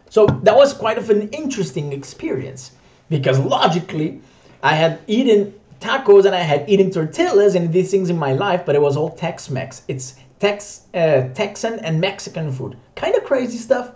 so 0.08 0.24
that 0.44 0.56
was 0.56 0.72
quite 0.72 0.96
of 0.96 1.10
an 1.10 1.28
interesting 1.30 1.92
experience 1.92 2.72
because 3.10 3.38
logically 3.38 4.20
i 4.62 4.74
had 4.74 4.98
eaten 5.06 5.52
tacos 5.80 6.24
and 6.24 6.34
i 6.34 6.40
had 6.40 6.68
eaten 6.68 6.90
tortillas 6.90 7.54
and 7.54 7.72
these 7.72 7.90
things 7.90 8.10
in 8.10 8.16
my 8.16 8.32
life 8.32 8.64
but 8.66 8.74
it 8.74 8.82
was 8.82 8.96
all 8.96 9.10
tex-mex 9.10 9.82
it's 9.88 10.16
Tex, 10.40 10.82
uh, 10.94 11.22
texan 11.34 11.80
and 11.80 12.00
mexican 12.00 12.52
food 12.52 12.76
kind 12.94 13.16
of 13.16 13.24
crazy 13.24 13.58
stuff 13.58 13.90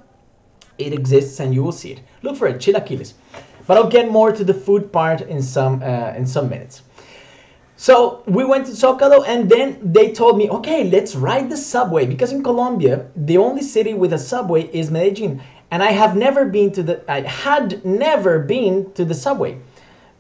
it 0.78 0.92
exists 0.92 1.40
and 1.40 1.54
you 1.54 1.62
will 1.62 1.72
see 1.72 1.92
it. 1.92 2.00
Look 2.22 2.36
for 2.36 2.48
it, 2.48 2.58
chilaquiles. 2.58 3.14
But 3.66 3.76
I'll 3.76 3.88
get 3.88 4.10
more 4.10 4.32
to 4.32 4.44
the 4.44 4.54
food 4.54 4.92
part 4.92 5.20
in 5.22 5.42
some 5.42 5.82
uh, 5.82 6.12
in 6.16 6.26
some 6.26 6.48
minutes. 6.48 6.82
So 7.76 8.22
we 8.26 8.44
went 8.44 8.66
to 8.66 8.72
Zocalo 8.72 9.24
and 9.26 9.48
then 9.48 9.78
they 9.82 10.12
told 10.12 10.38
me, 10.38 10.48
okay, 10.50 10.84
let's 10.84 11.16
ride 11.16 11.50
the 11.50 11.56
subway 11.56 12.06
because 12.06 12.32
in 12.32 12.42
Colombia 12.42 13.06
the 13.16 13.38
only 13.38 13.62
city 13.62 13.94
with 13.94 14.12
a 14.12 14.18
subway 14.18 14.62
is 14.72 14.90
Medellin, 14.90 15.40
and 15.70 15.82
I 15.82 15.92
have 15.92 16.16
never 16.16 16.44
been 16.44 16.70
to 16.72 16.82
the 16.82 16.94
I 17.08 17.20
had 17.20 17.84
never 17.84 18.38
been 18.38 18.92
to 18.92 19.04
the 19.04 19.14
subway 19.14 19.58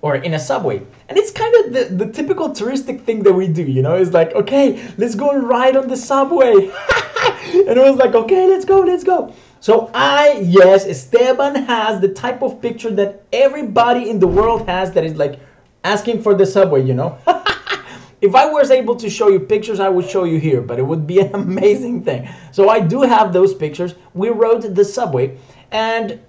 or 0.02 0.16
in 0.16 0.34
a 0.34 0.38
subway. 0.38 0.82
And 1.08 1.16
it's 1.16 1.30
kind 1.30 1.54
of 1.64 1.72
the, 1.72 2.04
the 2.04 2.12
typical 2.12 2.50
touristic 2.50 3.02
thing 3.04 3.22
that 3.22 3.32
we 3.32 3.46
do, 3.46 3.62
you 3.62 3.82
know? 3.82 3.94
It's 3.94 4.12
like, 4.12 4.32
okay, 4.34 4.92
let's 4.98 5.14
go 5.14 5.30
and 5.30 5.48
ride 5.48 5.76
on 5.76 5.88
the 5.88 5.96
subway. 5.96 6.52
and 6.52 7.78
it 7.78 7.78
was 7.78 7.96
like, 7.96 8.14
okay, 8.14 8.48
let's 8.48 8.64
go, 8.64 8.80
let's 8.80 9.04
go. 9.04 9.32
So 9.60 9.90
I, 9.94 10.40
yes, 10.42 10.86
Esteban 10.86 11.54
has 11.54 12.00
the 12.00 12.08
type 12.08 12.42
of 12.42 12.60
picture 12.60 12.90
that 12.90 13.22
everybody 13.32 14.10
in 14.10 14.18
the 14.18 14.26
world 14.26 14.68
has 14.68 14.90
that 14.92 15.04
is 15.04 15.14
like 15.14 15.38
asking 15.84 16.20
for 16.20 16.34
the 16.34 16.46
subway, 16.46 16.82
you 16.82 16.94
know? 16.94 17.16
if 18.20 18.34
I 18.34 18.46
was 18.46 18.72
able 18.72 18.96
to 18.96 19.08
show 19.08 19.28
you 19.28 19.38
pictures, 19.38 19.78
I 19.78 19.88
would 19.88 20.08
show 20.08 20.24
you 20.24 20.40
here, 20.40 20.60
but 20.60 20.80
it 20.80 20.82
would 20.82 21.06
be 21.06 21.20
an 21.20 21.32
amazing 21.34 22.02
thing. 22.02 22.28
So 22.50 22.70
I 22.70 22.80
do 22.80 23.02
have 23.02 23.32
those 23.32 23.54
pictures. 23.54 23.94
We 24.14 24.30
rode 24.30 24.62
the 24.62 24.84
subway, 24.84 25.38
and 25.70 26.20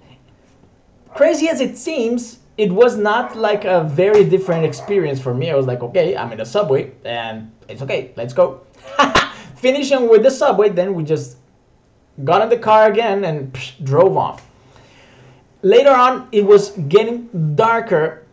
crazy 1.12 1.48
as 1.48 1.60
it 1.60 1.76
seems, 1.76 2.38
it 2.56 2.70
was 2.70 2.96
not 2.96 3.36
like 3.36 3.64
a 3.64 3.84
very 3.84 4.24
different 4.24 4.64
experience 4.64 5.20
for 5.20 5.34
me. 5.34 5.50
I 5.50 5.56
was 5.56 5.66
like, 5.66 5.82
okay, 5.82 6.16
I'm 6.16 6.32
in 6.32 6.40
a 6.40 6.46
subway, 6.46 6.92
and 7.04 7.50
it's 7.68 7.82
okay, 7.82 8.12
let's 8.16 8.32
go. 8.32 8.60
Finishing 9.56 10.08
with 10.08 10.22
the 10.22 10.30
subway, 10.30 10.68
then 10.68 10.94
we 10.94 11.04
just 11.04 11.38
got 12.22 12.42
in 12.42 12.48
the 12.48 12.58
car 12.58 12.90
again 12.90 13.24
and 13.24 13.52
psh, 13.52 13.84
drove 13.84 14.16
off. 14.16 14.46
Later 15.62 15.90
on, 15.90 16.28
it 16.30 16.44
was 16.44 16.70
getting 16.88 17.54
darker, 17.56 18.24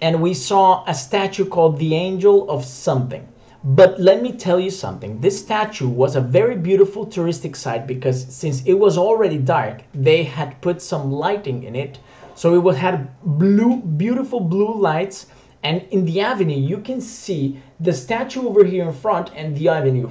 and 0.00 0.22
we 0.22 0.34
saw 0.34 0.84
a 0.86 0.94
statue 0.94 1.46
called 1.46 1.78
the 1.78 1.94
Angel 1.94 2.48
of 2.50 2.64
Something. 2.64 3.26
But 3.64 3.98
let 3.98 4.22
me 4.22 4.32
tell 4.32 4.60
you 4.60 4.70
something. 4.70 5.20
This 5.20 5.40
statue 5.40 5.88
was 5.88 6.14
a 6.14 6.20
very 6.20 6.56
beautiful 6.56 7.04
touristic 7.04 7.56
site 7.56 7.88
because 7.88 8.24
since 8.32 8.62
it 8.64 8.74
was 8.74 8.96
already 8.96 9.38
dark, 9.38 9.82
they 9.92 10.22
had 10.22 10.60
put 10.60 10.80
some 10.80 11.10
lighting 11.10 11.64
in 11.64 11.74
it. 11.74 11.98
So 12.38 12.54
it 12.68 12.76
had 12.76 13.08
blue, 13.24 13.78
beautiful 13.78 14.38
blue 14.38 14.72
lights. 14.80 15.26
And 15.64 15.82
in 15.90 16.04
the 16.04 16.20
avenue, 16.20 16.56
you 16.56 16.78
can 16.78 17.00
see 17.00 17.60
the 17.80 17.92
statue 17.92 18.46
over 18.46 18.64
here 18.64 18.86
in 18.86 18.92
front 18.92 19.32
and 19.34 19.56
the 19.56 19.68
avenue 19.68 20.08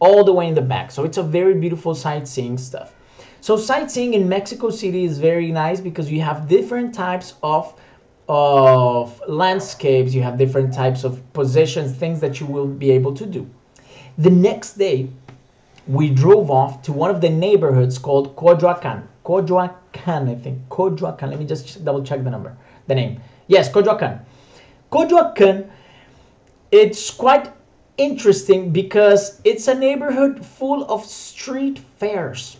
all 0.00 0.24
the 0.24 0.32
way 0.32 0.48
in 0.48 0.56
the 0.56 0.68
back. 0.74 0.90
So 0.90 1.04
it's 1.04 1.18
a 1.18 1.22
very 1.22 1.54
beautiful 1.54 1.94
sightseeing 1.94 2.58
stuff. 2.58 2.96
So 3.40 3.56
sightseeing 3.56 4.14
in 4.14 4.28
Mexico 4.28 4.70
City 4.70 5.04
is 5.04 5.20
very 5.20 5.52
nice 5.52 5.80
because 5.80 6.10
you 6.10 6.20
have 6.20 6.48
different 6.48 6.92
types 6.92 7.34
of 7.44 7.80
of 8.28 9.22
landscapes, 9.28 10.12
you 10.12 10.22
have 10.24 10.36
different 10.36 10.74
types 10.74 11.04
of 11.04 11.22
positions, 11.32 11.92
things 11.96 12.18
that 12.18 12.40
you 12.40 12.46
will 12.46 12.66
be 12.66 12.90
able 12.90 13.14
to 13.14 13.24
do. 13.24 13.48
The 14.18 14.30
next 14.30 14.72
day, 14.78 15.08
we 15.86 16.10
drove 16.10 16.50
off 16.50 16.82
to 16.82 16.92
one 16.92 17.08
of 17.08 17.20
the 17.20 17.30
neighborhoods 17.30 17.98
called 17.98 18.34
Coyoacan, 19.26 20.30
I 20.30 20.36
think. 20.36 20.68
Coyoacan. 20.68 21.30
Let 21.30 21.40
me 21.40 21.46
just 21.46 21.84
double 21.84 22.04
check 22.04 22.22
the 22.22 22.30
number, 22.30 22.56
the 22.86 22.94
name. 22.94 23.20
Yes, 23.48 23.68
Coyoacan. 23.68 24.20
Coyoacan, 24.92 25.68
it's 26.70 27.10
quite 27.10 27.52
interesting 27.96 28.70
because 28.70 29.40
it's 29.42 29.66
a 29.66 29.74
neighborhood 29.74 30.46
full 30.46 30.84
of 30.84 31.04
street 31.04 31.80
fairs. 31.98 32.58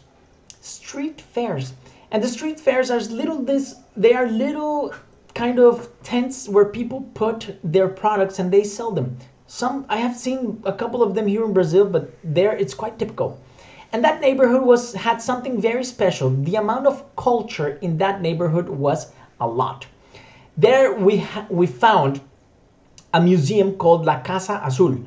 Street 0.61 1.21
fairs. 1.21 1.73
And 2.11 2.21
the 2.21 2.29
street 2.29 2.59
fairs 2.59 2.91
are 2.91 2.99
little 3.01 3.43
this 3.43 3.77
they 3.97 4.15
are 4.15 4.27
little 4.27 4.93
kind 5.35 5.61
of 5.61 5.89
tents 6.03 6.49
where 6.49 6.65
people 6.65 7.03
put 7.15 7.59
their 7.63 7.87
products 7.87 8.41
and 8.41 8.51
they 8.51 8.65
sell 8.65 8.91
them. 8.91 9.17
Some 9.47 9.87
I 9.89 9.99
have 9.99 10.17
seen 10.17 10.61
a 10.65 10.73
couple 10.73 11.01
of 11.01 11.15
them 11.15 11.29
here 11.29 11.45
in 11.45 11.53
Brazil, 11.53 11.85
but 11.85 12.11
there 12.25 12.57
it's 12.57 12.75
quite 12.75 12.99
typical. 12.99 13.39
And 13.93 14.05
that 14.05 14.21
neighborhood 14.21 14.63
was 14.63 14.93
had 14.95 15.23
something 15.23 15.61
very 15.61 15.85
special. 15.85 16.31
The 16.31 16.57
amount 16.57 16.87
of 16.87 17.05
culture 17.17 17.79
in 17.81 17.99
that 17.99 18.21
neighborhood 18.21 18.69
was 18.69 19.13
a 19.41 19.47
lot. 19.47 19.87
There 20.57 20.95
we 20.95 21.25
we 21.49 21.67
found 21.67 22.21
a 23.15 23.21
museum 23.21 23.77
called 23.77 24.05
La 24.05 24.21
Casa 24.21 24.61
Azul. 24.65 24.99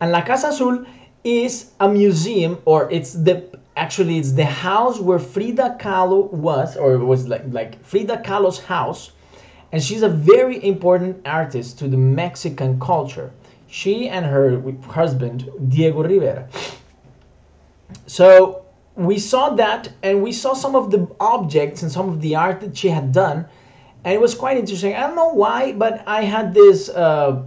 And 0.00 0.12
La 0.12 0.22
Casa 0.22 0.48
Azul 0.48 0.84
is 1.22 1.70
a 1.80 1.88
museum, 1.88 2.58
or 2.64 2.90
it's 2.90 3.12
the 3.12 3.44
actually 3.76 4.18
it's 4.18 4.32
the 4.32 4.44
house 4.44 5.00
where 5.00 5.18
Frida 5.18 5.78
Kahlo 5.80 6.30
was, 6.32 6.76
or 6.76 6.94
it 6.94 7.04
was 7.04 7.28
like 7.28 7.44
like 7.50 7.82
Frida 7.84 8.18
Kahlo's 8.18 8.58
house, 8.58 9.12
and 9.72 9.82
she's 9.82 10.02
a 10.02 10.08
very 10.08 10.62
important 10.64 11.26
artist 11.26 11.78
to 11.78 11.88
the 11.88 11.96
Mexican 11.96 12.78
culture. 12.80 13.30
She 13.68 14.08
and 14.08 14.24
her 14.26 14.62
husband 14.86 15.50
Diego 15.68 16.02
Rivera. 16.02 16.48
So 18.06 18.64
we 18.94 19.18
saw 19.18 19.50
that, 19.56 19.88
and 20.02 20.22
we 20.22 20.32
saw 20.32 20.54
some 20.54 20.74
of 20.76 20.90
the 20.90 21.08
objects 21.20 21.82
and 21.82 21.90
some 21.90 22.08
of 22.08 22.20
the 22.20 22.36
art 22.36 22.60
that 22.60 22.76
she 22.76 22.88
had 22.88 23.12
done, 23.12 23.46
and 24.04 24.14
it 24.14 24.20
was 24.20 24.34
quite 24.34 24.56
interesting. 24.56 24.94
I 24.94 25.00
don't 25.00 25.16
know 25.16 25.32
why, 25.32 25.72
but 25.72 26.02
I 26.06 26.22
had 26.22 26.54
this. 26.54 26.88
Uh, 26.88 27.44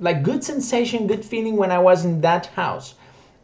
like 0.00 0.22
good 0.22 0.44
sensation, 0.44 1.06
good 1.06 1.24
feeling 1.24 1.56
when 1.56 1.70
I 1.70 1.78
was 1.78 2.04
in 2.04 2.20
that 2.20 2.46
house. 2.46 2.94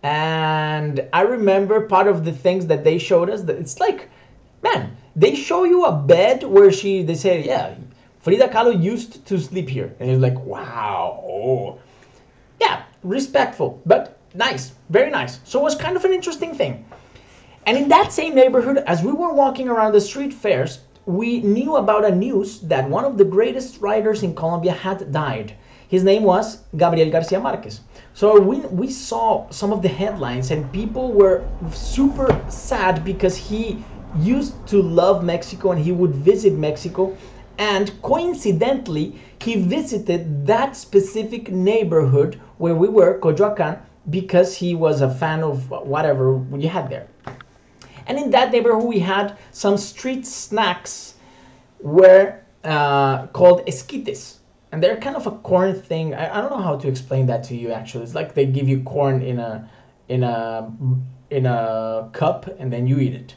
And 0.02 1.06
I 1.12 1.22
remember 1.22 1.86
part 1.88 2.06
of 2.06 2.24
the 2.24 2.32
things 2.32 2.66
that 2.66 2.84
they 2.84 2.98
showed 2.98 3.30
us 3.30 3.42
that 3.42 3.56
it's 3.56 3.80
like, 3.80 4.10
man, 4.62 4.96
they 5.16 5.34
show 5.34 5.64
you 5.64 5.84
a 5.84 5.92
bed 5.92 6.42
where 6.42 6.70
she 6.70 7.02
they 7.02 7.14
say, 7.14 7.44
yeah, 7.44 7.74
Frida 8.20 8.48
Kahlo 8.48 8.82
used 8.82 9.24
to 9.26 9.38
sleep 9.38 9.68
here. 9.68 9.94
And 9.98 10.10
it's 10.10 10.20
like, 10.20 10.38
wow. 10.44 11.78
Yeah, 12.60 12.82
respectful, 13.02 13.80
but 13.86 14.13
nice, 14.34 14.72
very 14.90 15.10
nice. 15.10 15.40
So 15.44 15.60
it 15.60 15.62
was 15.62 15.74
kind 15.74 15.96
of 15.96 16.04
an 16.04 16.12
interesting 16.12 16.54
thing. 16.54 16.84
And 17.66 17.78
in 17.78 17.88
that 17.88 18.12
same 18.12 18.34
neighborhood, 18.34 18.78
as 18.86 19.02
we 19.02 19.12
were 19.12 19.32
walking 19.32 19.68
around 19.68 19.92
the 19.92 20.00
street 20.00 20.34
fairs, 20.34 20.80
we 21.06 21.40
knew 21.40 21.76
about 21.76 22.04
a 22.04 22.14
news 22.14 22.60
that 22.60 22.88
one 22.88 23.04
of 23.04 23.16
the 23.16 23.24
greatest 23.24 23.80
writers 23.80 24.22
in 24.22 24.34
Colombia 24.34 24.72
had 24.72 25.12
died. 25.12 25.54
His 25.88 26.02
name 26.02 26.24
was 26.24 26.58
Gabriel 26.76 27.10
Garcia 27.10 27.40
Marquez. 27.40 27.80
So 28.14 28.40
we, 28.40 28.58
we 28.60 28.90
saw 28.90 29.48
some 29.50 29.72
of 29.72 29.82
the 29.82 29.88
headlines, 29.88 30.50
and 30.50 30.70
people 30.72 31.12
were 31.12 31.44
super 31.70 32.28
sad 32.48 33.04
because 33.04 33.36
he 33.36 33.84
used 34.18 34.66
to 34.68 34.80
love 34.80 35.24
Mexico 35.24 35.72
and 35.72 35.82
he 35.82 35.92
would 35.92 36.14
visit 36.14 36.54
Mexico. 36.54 37.16
And 37.58 37.92
coincidentally, 38.02 39.18
he 39.40 39.56
visited 39.56 40.46
that 40.46 40.76
specific 40.76 41.50
neighborhood 41.50 42.40
where 42.58 42.74
we 42.74 42.88
were, 42.88 43.20
Coyoacan, 43.20 43.78
because 44.10 44.56
he 44.56 44.74
was 44.74 45.00
a 45.00 45.10
fan 45.14 45.42
of 45.42 45.70
whatever 45.70 46.34
we 46.34 46.66
had 46.66 46.90
there. 46.90 47.06
And 48.06 48.18
in 48.18 48.30
that 48.30 48.52
neighborhood, 48.52 48.84
we 48.84 48.98
had 48.98 49.38
some 49.52 49.76
street 49.76 50.26
snacks 50.26 51.14
were 51.80 52.40
uh, 52.64 53.26
called 53.28 53.66
esquites 53.66 54.38
and 54.74 54.82
they're 54.82 54.96
kind 54.96 55.14
of 55.14 55.28
a 55.28 55.30
corn 55.30 55.72
thing. 55.72 56.14
I, 56.14 56.36
I 56.36 56.40
don't 56.40 56.50
know 56.50 56.60
how 56.60 56.76
to 56.76 56.88
explain 56.88 57.26
that 57.26 57.44
to 57.44 57.54
you. 57.54 57.70
Actually, 57.70 58.02
it's 58.02 58.14
like 58.16 58.34
they 58.34 58.44
give 58.44 58.68
you 58.68 58.82
corn 58.82 59.22
in 59.22 59.38
a 59.38 59.70
in 60.08 60.24
a 60.24 60.68
in 61.30 61.46
a 61.46 62.10
cup 62.12 62.48
and 62.58 62.72
then 62.72 62.88
you 62.88 62.98
eat 62.98 63.14
it. 63.14 63.36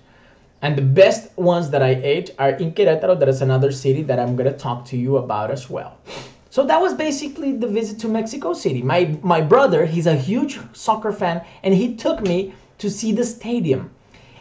And 0.63 0.75
the 0.75 0.81
best 0.81 1.37
ones 1.37 1.69
that 1.69 1.83
I 1.83 1.89
ate 1.89 2.31
are 2.39 2.49
in 2.49 2.71
Querétaro. 2.71 3.19
That 3.19 3.29
is 3.29 3.43
another 3.43 3.71
city 3.71 4.01
that 4.01 4.17
I'm 4.17 4.35
gonna 4.35 4.57
talk 4.57 4.85
to 4.85 4.97
you 4.97 5.17
about 5.17 5.51
as 5.51 5.69
well. 5.69 5.99
So 6.57 6.63
that 6.63 6.81
was 6.81 6.95
basically 6.95 7.51
the 7.51 7.67
visit 7.67 7.99
to 7.99 8.07
Mexico 8.07 8.51
City. 8.51 8.81
My 8.81 9.15
my 9.21 9.41
brother, 9.41 9.85
he's 9.85 10.07
a 10.07 10.15
huge 10.15 10.59
soccer 10.73 11.11
fan, 11.11 11.45
and 11.61 11.71
he 11.71 11.95
took 11.95 12.19
me 12.21 12.51
to 12.79 12.89
see 12.89 13.11
the 13.11 13.23
stadium. 13.23 13.91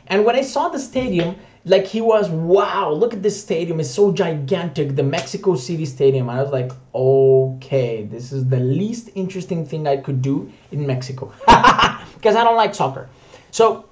And 0.07 0.25
when 0.25 0.35
I 0.35 0.41
saw 0.41 0.71
the 0.71 0.79
stadium, 0.79 1.37
like 1.67 1.85
he 1.85 2.01
was, 2.01 2.31
wow, 2.31 2.91
look 2.91 3.13
at 3.13 3.23
this 3.23 3.39
stadium. 3.39 3.81
It's 3.81 3.91
so 3.91 4.13
gigantic, 4.13 4.97
the 4.97 5.03
Mexico 5.03 5.57
City 5.57 5.85
Stadium. 5.85 6.31
I 6.31 6.43
was 6.43 6.51
like, 6.53 6.73
okay, 6.95 8.05
this 8.05 8.33
is 8.33 8.49
the 8.49 8.61
least 8.61 9.11
interesting 9.15 9.67
thing 9.67 9.87
I 9.87 9.99
could 9.99 10.23
do 10.23 10.51
in 10.73 10.87
Mexico 10.87 11.27
because 12.17 12.35
I 12.35 12.45
don't 12.45 12.57
like 12.57 12.75
soccer. 12.75 13.11
So 13.51 13.91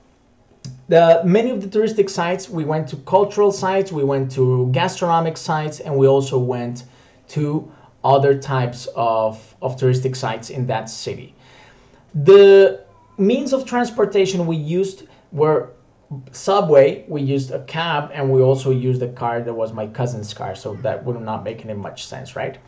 the 0.89 1.21
many 1.27 1.51
of 1.51 1.61
the 1.61 1.69
touristic 1.69 2.09
sites 2.09 2.49
we 2.49 2.65
went 2.65 2.89
to 2.89 2.97
cultural 3.05 3.53
sites 3.53 3.93
we 3.93 4.03
went 4.03 4.33
to 4.33 4.71
gastronomic 4.73 5.37
sites 5.37 5.81
and 5.81 5.95
we 5.95 6.07
also 6.07 6.39
went 6.39 6.85
to 7.29 7.71
other 8.05 8.39
types 8.39 8.89
of, 8.95 9.55
of 9.63 9.77
touristic 9.77 10.15
sites 10.15 10.51
in 10.51 10.67
that 10.67 10.89
city. 10.89 11.35
The 12.15 12.85
means 13.19 13.53
of 13.53 13.65
transportation 13.65 14.47
we 14.47 14.57
used 14.57 15.05
were 15.33 15.71
subway 16.31 17.05
we 17.09 17.21
used 17.23 17.51
a 17.51 17.65
cab 17.65 18.11
and 18.13 18.31
we 18.31 18.41
also 18.41 18.71
used 18.71 19.03
a 19.03 19.09
car 19.13 19.41
that 19.41 19.53
was 19.53 19.73
my 19.73 19.87
cousin's 19.87 20.33
car 20.33 20.55
so 20.55 20.75
that 20.77 21.03
would 21.05 21.21
not 21.21 21.43
make 21.43 21.65
any 21.65 21.75
much 21.75 22.07
sense 22.07 22.37
right? 22.37 22.59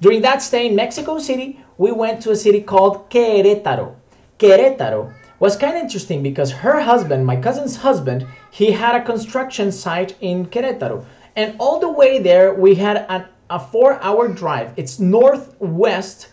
During 0.00 0.20
that 0.22 0.42
stay 0.42 0.66
in 0.66 0.76
mexico 0.76 1.18
city 1.18 1.60
we 1.78 1.92
went 1.92 2.20
to 2.22 2.32
a 2.32 2.36
city 2.36 2.60
called 2.60 3.08
querétaro. 3.08 3.94
Querétaro 4.38 5.12
was 5.42 5.56
kind 5.56 5.76
of 5.76 5.82
interesting 5.82 6.22
because 6.22 6.52
her 6.52 6.80
husband, 6.80 7.26
my 7.26 7.34
cousin's 7.34 7.74
husband, 7.74 8.24
he 8.52 8.70
had 8.70 8.94
a 8.94 9.04
construction 9.04 9.72
site 9.72 10.14
in 10.20 10.46
Querétaro. 10.46 11.04
And 11.34 11.56
all 11.58 11.80
the 11.80 11.90
way 11.90 12.20
there, 12.20 12.54
we 12.54 12.76
had 12.76 13.04
an, 13.08 13.26
a 13.52 13.58
four 13.58 14.02
hour 14.02 14.28
drive. 14.28 14.72
It's 14.76 14.98
northwest 14.98 16.28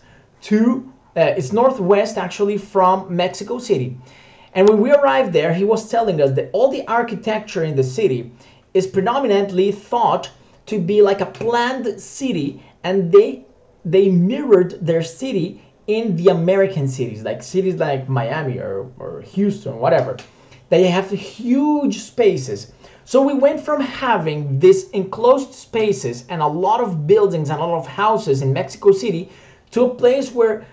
to, 0.48 0.90
uh, 1.16 1.34
it's 1.36 1.52
northwest 1.52 2.16
actually 2.16 2.56
from 2.56 3.14
Mexico 3.14 3.58
City. 3.58 3.98
And 4.54 4.66
when 4.68 4.80
we 4.80 4.90
arrived 4.90 5.32
there, 5.32 5.52
he 5.52 5.64
was 5.64 5.90
telling 5.90 6.20
us 6.20 6.32
that 6.32 6.48
all 6.52 6.70
the 6.70 6.86
architecture 6.88 7.62
in 7.62 7.76
the 7.76 7.84
city 7.84 8.32
is 8.72 8.86
predominantly 8.86 9.70
thought 9.70 10.30
to 10.66 10.78
be 10.78 11.02
like 11.02 11.20
a 11.20 11.26
planned 11.26 12.00
city 12.00 12.62
and 12.82 13.12
they 13.12 13.44
they 13.84 14.08
mirrored 14.08 14.78
their 14.80 15.02
city 15.02 15.62
in 15.86 16.16
the 16.16 16.28
American 16.28 16.86
cities, 16.86 17.22
like 17.22 17.42
cities 17.42 17.76
like 17.76 18.08
Miami 18.08 18.58
or, 18.58 18.90
or 18.98 19.22
Houston, 19.22 19.78
whatever, 19.78 20.16
they 20.70 20.86
have 20.86 21.10
huge 21.10 21.98
spaces. 21.98 22.72
So 23.04 23.20
we 23.20 23.34
went 23.34 23.60
from 23.60 23.80
having 23.80 24.58
these 24.60 24.88
enclosed 24.90 25.52
spaces 25.52 26.24
and 26.28 26.40
a 26.40 26.46
lot 26.46 26.80
of 26.80 27.06
buildings 27.06 27.50
and 27.50 27.60
a 27.60 27.64
lot 27.64 27.78
of 27.78 27.86
houses 27.86 28.40
in 28.40 28.52
Mexico 28.52 28.92
City 28.92 29.30
to 29.72 29.84
a 29.84 29.94
place 29.94 30.32
where 30.32 30.64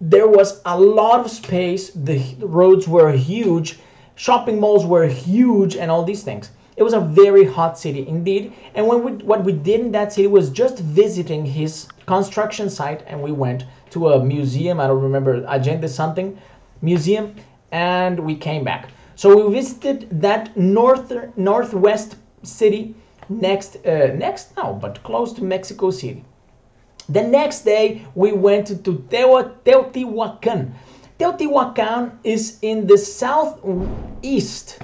there 0.00 0.28
was 0.28 0.60
a 0.66 0.78
lot 0.78 1.20
of 1.20 1.30
space, 1.30 1.90
the 1.90 2.20
roads 2.40 2.86
were 2.86 3.12
huge, 3.12 3.78
shopping 4.16 4.60
malls 4.60 4.84
were 4.84 5.06
huge, 5.06 5.76
and 5.76 5.90
all 5.90 6.04
these 6.04 6.22
things. 6.22 6.50
It 6.76 6.82
was 6.82 6.92
a 6.92 7.00
very 7.00 7.44
hot 7.44 7.78
city 7.78 8.06
indeed. 8.08 8.52
And 8.74 8.86
when 8.86 9.04
we, 9.04 9.12
what 9.24 9.44
we 9.44 9.52
did 9.52 9.80
in 9.80 9.92
that 9.92 10.12
city 10.12 10.26
was 10.26 10.50
just 10.50 10.78
visiting 10.78 11.46
his 11.46 11.86
construction 12.06 12.68
site, 12.68 13.02
and 13.06 13.22
we 13.22 13.32
went 13.32 13.64
to 13.90 14.08
a 14.08 14.24
museum. 14.24 14.80
I 14.80 14.88
don't 14.88 15.02
remember 15.02 15.44
Agenda 15.48 15.88
something 15.88 16.36
museum, 16.80 17.36
and 17.70 18.18
we 18.20 18.34
came 18.34 18.64
back. 18.64 18.90
So 19.22 19.28
we 19.36 19.54
visited 19.54 19.98
that 20.20 20.56
north 20.56 21.12
northwest 21.36 22.16
city 22.42 22.96
next 23.28 23.76
uh, 23.86 24.10
next 24.16 24.56
no, 24.56 24.74
but 24.74 25.00
close 25.04 25.32
to 25.34 25.44
Mexico 25.44 25.92
City. 25.92 26.24
The 27.08 27.22
next 27.22 27.60
day 27.64 28.04
we 28.16 28.32
went 28.32 28.66
to 28.66 28.74
Teotihuacan. 29.14 30.72
Teotihuacan 31.20 32.18
is 32.24 32.58
in 32.62 32.88
the 32.88 32.98
southeast 32.98 34.80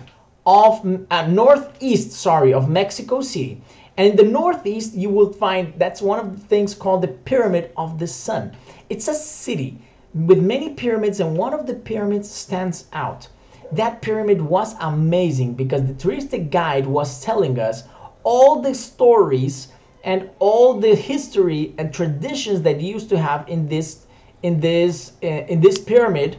of 0.47 0.87
uh, 1.11 1.27
northeast, 1.27 2.13
sorry, 2.13 2.55
of 2.55 2.69
Mexico 2.71 3.21
City. 3.21 3.61
And 3.97 4.07
in 4.11 4.15
the 4.15 4.31
northeast, 4.41 4.95
you 4.95 5.11
will 5.11 5.33
find 5.33 5.75
that's 5.79 6.01
one 6.01 6.21
of 6.21 6.39
the 6.39 6.47
things 6.47 6.77
called 6.77 7.03
the 7.03 7.09
Pyramid 7.09 7.73
of 7.77 7.99
the 7.99 8.07
Sun. 8.07 8.57
It's 8.89 9.09
a 9.09 9.15
city 9.15 9.81
with 10.15 10.41
many 10.41 10.75
pyramids, 10.75 11.19
and 11.19 11.37
one 11.37 11.55
of 11.55 11.67
the 11.67 11.75
pyramids 11.75 12.31
stands 12.31 12.85
out. 12.93 13.27
That 13.73 14.01
pyramid 14.01 14.41
was 14.41 14.75
amazing 14.81 15.55
because 15.55 15.83
the 15.85 15.93
touristic 15.93 16.51
guide 16.51 16.87
was 16.87 17.23
telling 17.23 17.59
us 17.59 17.85
all 18.25 18.63
the 18.63 18.75
stories 18.75 19.69
and 20.05 20.31
all 20.39 20.75
the 20.75 20.95
history 20.95 21.75
and 21.77 21.93
traditions 21.93 22.63
that 22.63 22.81
used 22.81 23.09
to 23.11 23.19
have 23.19 23.49
in 23.49 23.69
this 23.69 24.07
in 24.43 24.61
this 24.61 25.13
uh, 25.23 25.27
in 25.27 25.61
this 25.61 25.79
pyramid 25.79 26.37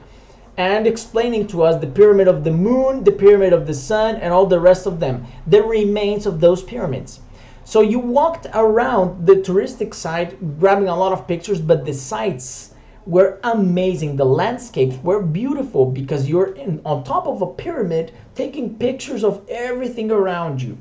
and 0.58 0.88
explaining 0.88 1.48
to 1.48 1.64
us 1.64 1.80
the 1.80 1.88
pyramid 1.88 2.28
of 2.28 2.44
the 2.44 2.52
moon, 2.52 3.04
the 3.04 3.12
pyramid 3.12 3.54
of 3.54 3.68
the 3.68 3.74
sun, 3.74 4.16
and 4.16 4.34
all 4.34 4.46
the 4.46 4.60
rest 4.60 4.86
of 4.86 5.00
them, 5.00 5.26
the 5.48 5.64
remains 5.64 6.26
of 6.26 6.42
those 6.42 6.64
pyramids. 6.64 7.20
So 7.64 7.82
you 7.82 8.00
walked 8.00 8.48
around 8.54 9.26
the 9.26 9.36
touristic 9.36 9.94
site, 9.94 10.60
grabbing 10.60 10.90
a 10.90 10.98
lot 10.98 11.14
of 11.14 11.28
pictures, 11.28 11.62
but 11.62 11.86
the 11.86 11.94
sights 11.94 12.74
were 13.10 13.40
amazing. 13.44 14.16
The 14.16 14.26
landscapes 14.26 14.96
were 15.04 15.22
beautiful 15.24 15.88
because 15.88 16.30
you're 16.30 16.54
in, 16.54 16.80
on 16.86 17.04
top 17.04 17.26
of 17.26 17.42
a 17.42 17.48
pyramid 17.48 18.14
taking 18.36 18.76
pictures 18.76 19.24
of 19.24 19.42
everything 19.50 20.12
around 20.12 20.62
you. 20.62 20.78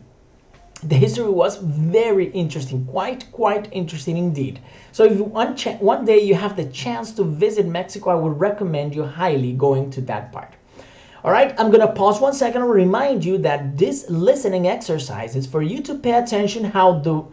The 0.83 0.95
history 0.95 1.31
was 1.31 1.57
very 1.57 2.27
interesting 2.33 2.85
quite 2.85 3.33
quite 3.33 3.69
interesting 3.73 4.19
indeed. 4.19 4.61
So 4.93 5.05
if 5.05 5.19
one, 5.19 5.57
one 5.81 6.05
day 6.05 6.21
you 6.21 6.35
have 6.35 6.55
the 6.55 6.67
chance 6.67 7.13
to 7.13 7.25
visit 7.25 7.67
mexico 7.67 8.11
i 8.11 8.15
would 8.15 8.39
recommend 8.39 8.95
you 8.95 9.05
highly 9.05 9.55
going 9.55 9.91
to 9.93 10.03
that 10.03 10.31
part. 10.31 10.53
All 11.25 11.33
right 11.33 11.53
i'm 11.59 11.71
gonna 11.73 11.93
pause 11.93 12.21
one 12.21 12.35
second 12.35 12.61
and 12.63 12.71
remind 12.71 13.25
you 13.25 13.39
that 13.39 13.79
this 13.79 14.09
listening 14.11 14.69
exercise 14.69 15.35
is 15.35 15.47
for 15.47 15.63
you 15.63 15.81
to 15.83 15.95
pay 15.95 16.13
attention 16.13 16.63
how 16.63 16.99
the 17.01 17.25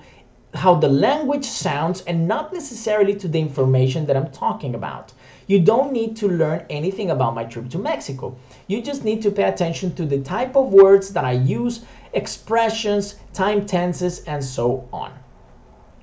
how 0.56 0.74
the 0.76 0.88
language 0.88 1.46
sounds 1.46 2.02
and 2.02 2.28
not 2.28 2.54
necessarily 2.54 3.14
to 3.16 3.28
the 3.28 3.40
information 3.40 4.06
that 4.06 4.18
i'm 4.18 4.32
talking 4.32 4.76
about 4.76 5.14
you 5.48 5.60
don't 5.60 5.92
need 5.92 6.16
to 6.18 6.28
learn 6.28 6.66
anything 6.70 7.12
about 7.12 7.36
my 7.36 7.44
trip 7.44 7.70
to 7.70 7.78
mexico 7.78 8.36
you 8.68 8.82
just 8.82 9.04
need 9.04 9.22
to 9.22 9.30
pay 9.30 9.44
attention 9.44 9.94
to 9.94 10.06
the 10.06 10.20
type 10.22 10.56
of 10.56 10.74
words 10.74 11.14
that 11.14 11.24
i 11.24 11.32
use 11.32 11.86
expressions, 12.16 13.16
time 13.34 13.66
tenses, 13.66 14.24
and 14.24 14.44
so 14.44 14.88
on. 14.92 15.14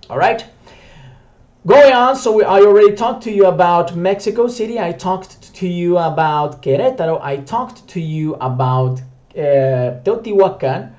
All 0.09 0.19
right. 0.19 0.45
Going 1.67 1.93
on, 1.93 2.17
so 2.17 2.33
we, 2.33 2.45
I 2.45 2.61
already 2.61 2.95
talked 2.95 3.23
to 3.25 3.33
you 3.33 3.47
about 3.47 3.97
Mexico 3.97 4.47
City. 4.47 4.79
I 4.79 4.93
talked 4.93 5.55
to 5.55 5.67
you 5.67 5.97
about 5.99 6.61
Querétaro. 6.63 7.21
I 7.23 7.37
talked 7.37 7.87
to 7.89 8.01
you 8.01 8.35
about 8.35 9.01
uh, 9.37 10.03
Teotihuacan 10.05 10.93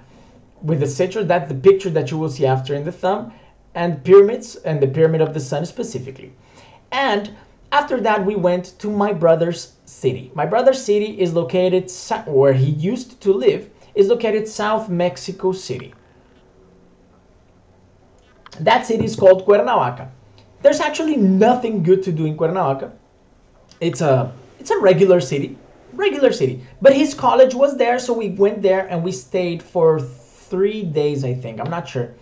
with 0.62 0.80
the 0.80 0.88
citrus. 0.88 1.28
That's 1.28 1.50
the 1.50 1.58
picture 1.58 1.90
that 1.92 2.12
you 2.12 2.18
will 2.18 2.30
see 2.30 2.46
after 2.46 2.74
in 2.74 2.86
the 2.86 2.94
thumb, 2.94 3.34
and 3.76 4.04
pyramids 4.04 4.56
and 4.58 4.82
the 4.82 4.88
Pyramid 4.88 5.22
of 5.22 5.34
the 5.34 5.40
Sun 5.40 5.66
specifically. 5.66 6.34
And 6.92 7.32
after 7.72 8.00
that, 8.02 8.26
we 8.26 8.36
went 8.36 8.78
to 8.80 8.90
my 8.90 9.14
brother's 9.14 9.74
city. 9.86 10.32
My 10.36 10.46
brother's 10.46 10.84
city 10.84 11.20
is 11.20 11.34
located 11.34 11.92
where 12.28 12.54
he 12.54 12.70
used 12.70 13.20
to 13.22 13.34
live 13.34 13.70
is 13.96 14.08
located 14.08 14.48
South 14.48 14.90
Mexico 14.90 15.52
City. 15.52 15.94
That 18.60 18.86
city 18.86 19.06
is 19.06 19.16
called 19.16 19.46
Cuernavaca. 19.46 20.12
There's 20.62 20.80
actually 20.80 21.18
nothing 21.18 21.84
good 21.84 22.04
to 22.04 22.12
do 22.12 22.26
in 22.26 22.38
Cuernavaca. 22.38 22.92
It's 23.82 24.02
a 24.02 24.32
it's 24.60 24.72
a 24.72 24.80
regular 24.80 25.20
city, 25.20 25.58
regular 25.94 26.32
city. 26.32 26.64
But 26.82 26.94
his 26.94 27.14
college 27.14 27.54
was 27.54 27.78
there, 27.78 28.00
so 28.00 28.14
we 28.14 28.30
went 28.30 28.62
there 28.62 28.88
and 28.88 29.04
we 29.04 29.12
stayed 29.12 29.62
for 29.62 30.00
three 30.00 30.84
days, 30.84 31.26
I 31.26 31.34
think. 31.34 31.60
I'm 31.60 31.70
not 31.70 31.88
sure. 31.88 32.14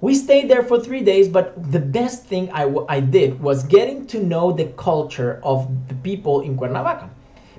We 0.00 0.14
stayed 0.14 0.48
there 0.48 0.62
for 0.62 0.78
three 0.78 1.00
days, 1.00 1.26
but 1.28 1.72
the 1.72 1.80
best 1.80 2.22
thing 2.24 2.52
I, 2.52 2.72
I 2.88 3.00
did 3.00 3.40
was 3.40 3.64
getting 3.64 4.06
to 4.06 4.22
know 4.22 4.52
the 4.52 4.66
culture 4.76 5.40
of 5.42 5.68
the 5.88 5.94
people 5.94 6.42
in 6.42 6.56
Cuernavaca. 6.56 7.10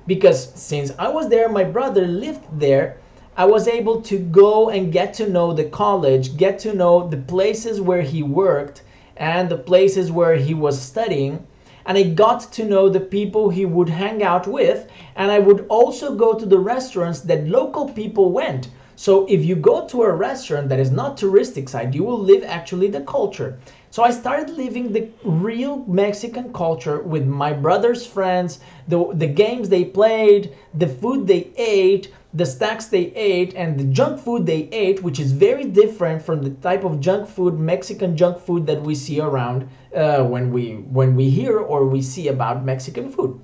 Because 0.07 0.53
since 0.55 0.93
I 0.97 1.09
was 1.09 1.27
there, 1.27 1.49
my 1.49 1.65
brother 1.65 2.07
lived 2.07 2.45
there, 2.57 2.95
I 3.35 3.43
was 3.43 3.67
able 3.67 4.01
to 4.03 4.17
go 4.17 4.69
and 4.69 4.89
get 4.89 5.13
to 5.15 5.29
know 5.29 5.51
the 5.51 5.65
college, 5.65 6.37
get 6.37 6.59
to 6.59 6.73
know 6.73 7.09
the 7.09 7.17
places 7.17 7.81
where 7.81 8.03
he 8.03 8.23
worked 8.23 8.83
and 9.17 9.49
the 9.49 9.57
places 9.57 10.09
where 10.09 10.35
he 10.35 10.53
was 10.53 10.81
studying. 10.81 11.45
And 11.85 11.97
I 11.97 12.03
got 12.03 12.53
to 12.53 12.63
know 12.63 12.87
the 12.87 13.01
people 13.01 13.49
he 13.49 13.65
would 13.65 13.89
hang 13.89 14.23
out 14.23 14.47
with. 14.47 14.89
And 15.17 15.29
I 15.29 15.39
would 15.39 15.65
also 15.67 16.15
go 16.15 16.33
to 16.33 16.45
the 16.45 16.59
restaurants 16.59 17.19
that 17.21 17.49
local 17.49 17.89
people 17.89 18.31
went. 18.31 18.69
So 18.99 19.25
if 19.29 19.45
you 19.45 19.55
go 19.55 19.87
to 19.87 20.03
a 20.03 20.11
restaurant 20.11 20.67
that 20.67 20.77
is 20.77 20.91
not 20.91 21.15
touristic 21.15 21.69
side, 21.69 21.95
you 21.95 22.03
will 22.03 22.19
live 22.19 22.43
actually 22.43 22.89
the 22.89 22.99
culture. 22.99 23.57
So 23.91 24.03
I 24.03 24.11
started 24.11 24.49
living 24.49 24.91
the 24.91 25.07
real 25.23 25.85
Mexican 25.87 26.51
culture 26.51 26.99
with 26.99 27.25
my 27.25 27.53
brother's 27.53 28.05
friends, 28.05 28.59
the, 28.89 29.09
the 29.13 29.27
games 29.27 29.69
they 29.69 29.85
played, 29.85 30.53
the 30.73 30.87
food 30.87 31.27
they 31.27 31.47
ate, 31.55 32.11
the 32.33 32.45
snacks 32.45 32.87
they 32.87 33.13
ate 33.15 33.55
and 33.55 33.79
the 33.79 33.85
junk 33.85 34.19
food 34.19 34.45
they 34.45 34.67
ate, 34.73 35.01
which 35.01 35.21
is 35.21 35.31
very 35.31 35.63
different 35.63 36.21
from 36.21 36.43
the 36.43 36.49
type 36.61 36.83
of 36.83 36.99
junk 36.99 37.29
food, 37.29 37.57
Mexican 37.57 38.17
junk 38.17 38.37
food 38.37 38.67
that 38.67 38.81
we 38.81 38.95
see 38.95 39.21
around 39.21 39.69
uh, 39.95 40.25
when 40.25 40.51
we 40.51 40.73
when 40.91 41.15
we 41.15 41.29
hear 41.29 41.57
or 41.57 41.85
we 41.85 42.01
see 42.01 42.27
about 42.27 42.65
Mexican 42.65 43.09
food. 43.09 43.39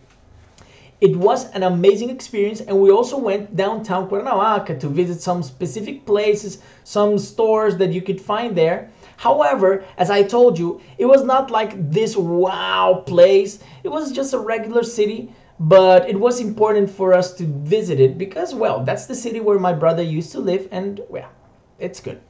It 1.01 1.15
was 1.17 1.51
an 1.51 1.63
amazing 1.63 2.09
experience, 2.09 2.61
and 2.61 2.79
we 2.79 2.89
also 2.89 3.17
went 3.17 3.55
downtown 3.55 4.07
Cuernavaca 4.07 4.79
to 4.79 4.87
visit 4.87 5.21
some 5.21 5.43
specific 5.43 6.05
places, 6.05 6.59
some 6.85 7.17
stores 7.17 7.75
that 7.77 7.91
you 7.91 8.01
could 8.01 8.21
find 8.21 8.55
there. 8.55 8.89
However, 9.17 9.83
as 9.97 10.09
I 10.09 10.23
told 10.23 10.57
you, 10.57 10.79
it 10.97 11.05
was 11.05 11.23
not 11.23 11.51
like 11.51 11.91
this 11.91 12.15
wow 12.15 13.03
place. 13.05 13.59
It 13.83 13.89
was 13.89 14.13
just 14.13 14.33
a 14.33 14.39
regular 14.39 14.83
city, 14.83 15.33
but 15.59 16.09
it 16.09 16.19
was 16.19 16.39
important 16.39 16.89
for 16.89 17.13
us 17.13 17.33
to 17.35 17.45
visit 17.45 17.99
it 17.99 18.17
because, 18.17 18.55
well, 18.55 18.83
that's 18.83 19.05
the 19.05 19.15
city 19.15 19.41
where 19.41 19.59
my 19.59 19.73
brother 19.73 20.03
used 20.03 20.31
to 20.31 20.39
live, 20.39 20.67
and 20.71 21.01
well, 21.09 21.29
it's 21.77 21.99
good. 21.99 22.21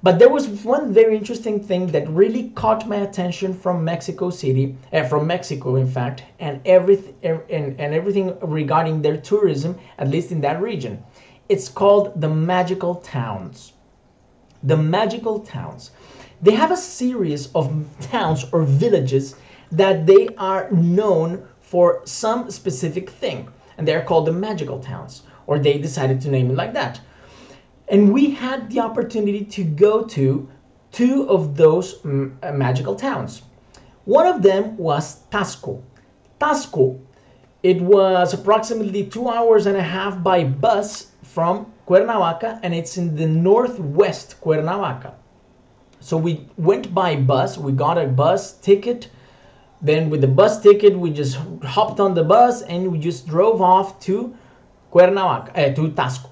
But 0.00 0.20
there 0.20 0.28
was 0.28 0.48
one 0.64 0.92
very 0.92 1.16
interesting 1.16 1.58
thing 1.58 1.88
that 1.88 2.08
really 2.08 2.50
caught 2.50 2.88
my 2.88 2.96
attention 2.96 3.52
from 3.52 3.84
Mexico 3.84 4.30
City, 4.30 4.76
uh, 4.92 5.02
from 5.02 5.26
Mexico, 5.26 5.74
in 5.74 5.88
fact, 5.88 6.22
and 6.38 6.60
everything 6.64 7.14
and, 7.24 7.80
and 7.80 7.92
everything 7.92 8.38
regarding 8.40 9.02
their 9.02 9.16
tourism, 9.16 9.76
at 9.98 10.08
least 10.08 10.30
in 10.30 10.40
that 10.42 10.62
region. 10.62 11.02
It's 11.48 11.68
called 11.68 12.20
the 12.20 12.28
magical 12.28 12.94
towns. 12.94 13.72
The 14.62 14.76
magical 14.76 15.40
towns. 15.40 15.90
They 16.40 16.52
have 16.52 16.70
a 16.70 16.76
series 16.76 17.50
of 17.54 17.72
towns 18.00 18.46
or 18.52 18.62
villages 18.62 19.34
that 19.72 20.06
they 20.06 20.28
are 20.38 20.70
known 20.70 21.42
for 21.60 22.02
some 22.04 22.52
specific 22.52 23.10
thing, 23.10 23.48
and 23.76 23.88
they're 23.88 24.04
called 24.04 24.26
the 24.26 24.32
magical 24.32 24.78
towns, 24.78 25.22
or 25.48 25.58
they 25.58 25.76
decided 25.76 26.20
to 26.20 26.30
name 26.30 26.50
it 26.50 26.56
like 26.56 26.72
that. 26.74 27.00
And 27.90 28.12
we 28.12 28.30
had 28.30 28.70
the 28.70 28.80
opportunity 28.80 29.44
to 29.44 29.64
go 29.64 30.04
to 30.04 30.48
two 30.92 31.28
of 31.28 31.56
those 31.56 32.00
mm, 32.02 32.32
uh, 32.42 32.52
magical 32.52 32.94
towns. 32.94 33.42
One 34.04 34.26
of 34.26 34.42
them 34.42 34.76
was 34.76 35.20
Taxco. 35.30 35.82
Taxco, 36.40 36.98
it 37.62 37.80
was 37.80 38.34
approximately 38.34 39.04
two 39.04 39.28
hours 39.28 39.66
and 39.66 39.76
a 39.76 39.82
half 39.82 40.22
by 40.22 40.44
bus 40.44 41.12
from 41.22 41.72
Cuernavaca, 41.86 42.60
and 42.62 42.74
it's 42.74 42.96
in 42.96 43.16
the 43.16 43.26
northwest 43.26 44.40
Cuernavaca. 44.40 45.14
So 46.00 46.16
we 46.16 46.46
went 46.56 46.94
by 46.94 47.16
bus, 47.16 47.58
we 47.58 47.72
got 47.72 47.98
a 47.98 48.06
bus 48.06 48.52
ticket. 48.58 49.08
Then, 49.80 50.10
with 50.10 50.20
the 50.20 50.28
bus 50.28 50.60
ticket, 50.60 50.98
we 50.98 51.10
just 51.10 51.38
hopped 51.64 52.00
on 52.00 52.14
the 52.14 52.24
bus 52.24 52.62
and 52.62 52.92
we 52.92 52.98
just 52.98 53.26
drove 53.26 53.60
off 53.60 53.98
to 54.00 54.36
Cuernavaca, 54.90 55.52
uh, 55.56 55.74
to 55.74 55.88
Taxco. 55.90 56.28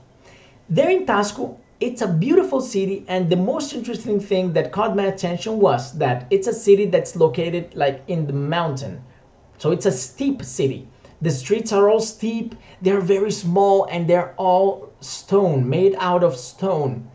There 0.69 0.91
in 0.91 1.07
Taxco, 1.07 1.59
it's 1.79 2.03
a 2.03 2.09
beautiful 2.09 2.61
city, 2.61 3.05
and 3.07 3.31
the 3.31 3.37
most 3.37 3.73
interesting 3.73 4.19
thing 4.19 4.53
that 4.55 4.73
caught 4.73 4.97
my 4.97 5.05
attention 5.05 5.61
was 5.61 5.93
that 5.99 6.27
it's 6.29 6.49
a 6.49 6.53
city 6.53 6.87
that's 6.87 7.15
located 7.15 7.77
like 7.77 8.03
in 8.09 8.27
the 8.27 8.33
mountain. 8.33 9.05
So 9.59 9.71
it's 9.71 9.87
a 9.87 9.93
steep 9.93 10.43
city. 10.43 10.89
The 11.23 11.31
streets 11.31 11.73
are 11.73 11.89
all 11.89 12.01
steep, 12.01 12.57
they're 12.83 13.01
very 13.01 13.31
small, 13.31 13.85
and 13.85 14.09
they're 14.09 14.35
all 14.37 14.91
stone, 15.01 15.69
made 15.69 15.95
out 16.01 16.25
of 16.25 16.35
stone. 16.35 17.09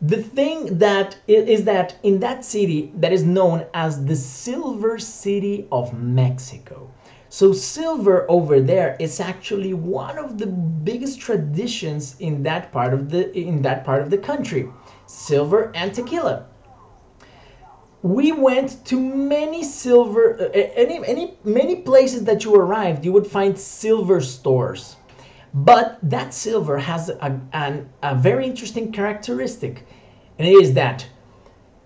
The 0.00 0.22
thing 0.22 0.78
that 0.78 1.18
is 1.26 1.64
that 1.64 1.96
in 2.04 2.20
that 2.20 2.44
city 2.44 2.92
that 2.94 3.12
is 3.12 3.24
known 3.24 3.66
as 3.74 4.04
the 4.04 4.14
Silver 4.14 5.00
City 5.00 5.66
of 5.72 5.92
Mexico. 5.92 6.88
So 7.38 7.52
silver 7.52 8.28
over 8.28 8.60
there 8.60 8.96
is 8.98 9.20
actually 9.20 9.72
one 9.72 10.18
of 10.18 10.38
the 10.38 10.46
biggest 10.48 11.20
traditions 11.20 12.16
in 12.18 12.42
that 12.42 12.72
part 12.72 12.92
of 12.92 13.10
the 13.10 13.30
in 13.32 13.62
that 13.62 13.84
part 13.84 14.02
of 14.02 14.10
the 14.10 14.18
country. 14.18 14.68
Silver 15.06 15.70
and 15.72 15.94
tequila. 15.94 16.46
We 18.02 18.32
went 18.32 18.84
to 18.86 18.98
many 18.98 19.62
silver 19.62 20.50
any 20.52 20.96
any 21.06 21.38
many 21.44 21.76
places 21.76 22.24
that 22.24 22.44
you 22.44 22.56
arrived, 22.56 23.04
you 23.04 23.12
would 23.12 23.28
find 23.28 23.56
silver 23.56 24.20
stores. 24.20 24.96
But 25.54 25.98
that 26.02 26.34
silver 26.34 26.76
has 26.76 27.08
a, 27.08 27.40
an, 27.52 27.88
a 28.02 28.16
very 28.16 28.46
interesting 28.46 28.90
characteristic, 28.90 29.86
and 30.40 30.48
it 30.48 30.56
is 30.64 30.74
that 30.74 31.06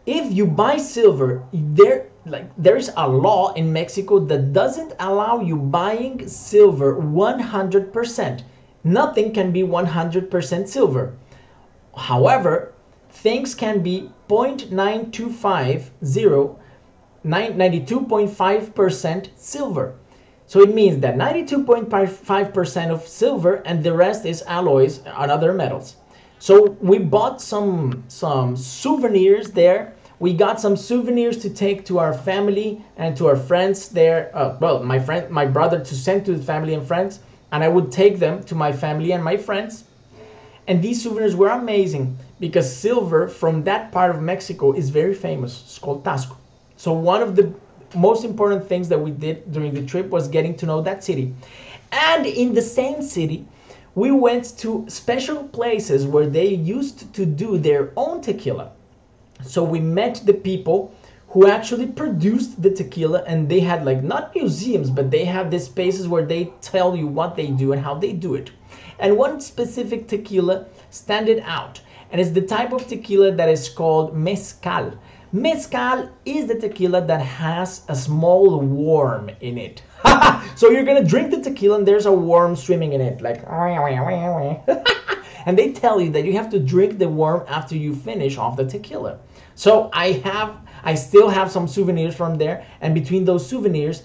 if 0.07 0.33
you 0.33 0.47
buy 0.47 0.79
silver, 0.79 1.45
there 1.53 2.09
like 2.25 2.49
there's 2.57 2.91
a 2.97 3.09
law 3.09 3.53
in 3.55 3.73
Mexico 3.73 4.21
that 4.21 4.53
doesn't 4.53 4.93
allow 5.01 5.41
you 5.41 5.57
buying 5.57 6.29
silver 6.29 6.95
100%. 6.97 8.43
Nothing 8.85 9.33
can 9.33 9.51
be 9.53 9.63
100% 9.63 10.69
silver. 10.69 11.15
However, 11.97 12.73
things 13.11 13.55
can 13.55 13.83
be 13.83 14.11
0.9250 14.29 16.57
92.5% 17.25 19.29
silver. 19.37 19.95
So 20.47 20.61
it 20.61 20.75
means 20.75 20.99
that 21.01 21.17
92.5% 21.17 22.91
of 22.91 23.07
silver 23.07 23.63
and 23.65 23.85
the 23.85 23.95
rest 23.95 24.27
is 24.27 24.43
alloys 24.47 24.99
and 25.07 25.31
other 25.31 25.53
metals. 25.53 25.97
So 26.41 26.77
we 26.81 26.99
bought 26.99 27.41
some 27.41 28.03
some 28.09 28.57
souvenirs 28.57 29.53
there 29.53 29.95
we 30.23 30.33
got 30.33 30.61
some 30.61 30.77
souvenirs 30.77 31.37
to 31.39 31.51
take 31.51 31.85
to 31.85 31.99
our 31.99 32.15
family 32.15 32.81
and 32.97 33.17
to 33.17 33.27
our 33.27 33.35
friends 33.35 33.89
there. 33.89 34.31
Uh, 34.33 34.57
well, 34.61 34.81
my 34.81 34.97
friend, 34.97 35.29
my 35.31 35.45
brother 35.45 35.81
to 35.81 35.95
send 35.97 36.25
to 36.25 36.33
the 36.33 36.41
family 36.45 36.75
and 36.75 36.87
friends, 36.87 37.19
and 37.51 37.65
I 37.65 37.67
would 37.67 37.91
take 37.91 38.21
them 38.21 38.41
to 38.45 38.55
my 38.55 38.71
family 38.71 39.11
and 39.11 39.25
my 39.25 39.37
friends. 39.37 39.83
And 40.69 40.81
these 40.81 41.03
souvenirs 41.03 41.35
were 41.35 41.49
amazing 41.49 42.17
because 42.39 42.73
silver 42.73 43.27
from 43.27 43.65
that 43.65 43.91
part 43.91 44.15
of 44.15 44.23
Mexico 44.23 44.71
is 44.71 44.91
very 44.91 45.13
famous. 45.13 45.61
It's 45.65 45.81
called 45.81 46.05
Taxco. 46.05 46.37
So 46.77 46.93
one 46.93 47.21
of 47.21 47.35
the 47.35 47.53
most 47.97 48.25
important 48.25 48.69
things 48.69 48.89
that 48.91 49.01
we 49.01 49.11
did 49.11 49.51
during 49.51 49.75
the 49.75 49.85
trip 49.85 50.09
was 50.11 50.29
getting 50.29 50.57
to 50.59 50.67
know 50.67 50.81
that 50.83 51.03
city. 51.03 51.35
And 51.91 52.27
in 52.27 52.55
the 52.55 52.63
same 52.63 53.03
city, 53.03 53.45
we 53.97 54.13
went 54.13 54.57
to 54.59 54.85
special 54.87 55.43
places 55.49 56.07
where 56.07 56.29
they 56.29 56.47
used 56.47 57.13
to 57.13 57.27
do 57.27 57.59
their 57.59 57.91
own 57.97 58.21
tequila. 58.21 58.71
So 59.45 59.65
we 59.65 59.81
met 59.81 60.23
the 60.25 60.35
people 60.35 60.95
who 61.29 61.47
actually 61.47 61.87
produced 61.87 62.61
the 62.63 62.71
tequila 62.71 63.23
and 63.27 63.49
they 63.49 63.61
had 63.61 63.87
like 63.87 64.03
not 64.03 64.35
museums 64.35 64.91
but 64.91 65.11
they 65.11 65.25
have 65.25 65.51
these 65.51 65.65
spaces 65.65 66.07
where 66.07 66.27
they 66.27 66.53
tell 66.61 66.95
you 66.95 67.07
what 67.07 67.37
they 67.37 67.47
do 67.47 67.73
and 67.73 67.81
how 67.83 67.95
they 67.95 68.13
do 68.13 68.35
it. 68.35 68.51
And 68.99 69.17
one 69.17 69.41
specific 69.41 70.09
tequila 70.09 70.67
standed 70.91 71.43
out 71.47 71.81
and 72.11 72.21
it's 72.21 72.31
the 72.31 72.43
type 72.43 72.73
of 72.73 72.87
tequila 72.87 73.33
that 73.33 73.49
is 73.49 73.71
called 73.71 74.15
mezcal. 74.15 74.93
Mezcal 75.33 76.11
is 76.27 76.47
the 76.47 76.55
tequila 76.55 77.01
that 77.07 77.23
has 77.23 77.81
a 77.89 77.97
small 77.97 78.61
worm 78.61 79.31
in 79.41 79.57
it. 79.57 79.83
So 80.55 80.69
you're 80.71 80.85
gonna 80.85 81.03
drink 81.03 81.31
the 81.31 81.41
tequila 81.41 81.79
and 81.79 81.89
there's 81.89 82.05
a 82.05 82.13
worm 82.13 82.55
swimming 82.57 82.93
in 82.93 83.01
it 83.01 83.23
like 83.23 83.43
and 85.47 85.59
they 85.59 85.73
tell 85.73 86.01
you 86.01 86.11
that 86.11 86.25
you 86.25 86.35
have 86.35 86.51
to 86.51 86.59
drink 86.59 86.99
the 86.99 87.09
worm 87.09 87.45
after 87.49 87.75
you 87.75 87.95
finish 87.95 88.37
off 88.37 88.57
the 88.57 88.67
tequila 88.67 89.19
so 89.55 89.91
I 89.93 90.13
have, 90.25 90.57
I 90.85 90.95
still 90.95 91.29
have 91.29 91.51
some 91.51 91.69
souvenirs 91.69 92.15
from 92.15 92.37
there, 92.37 92.67
and 92.81 92.95
between 92.95 93.25
those 93.25 93.47
souvenirs, 93.47 94.03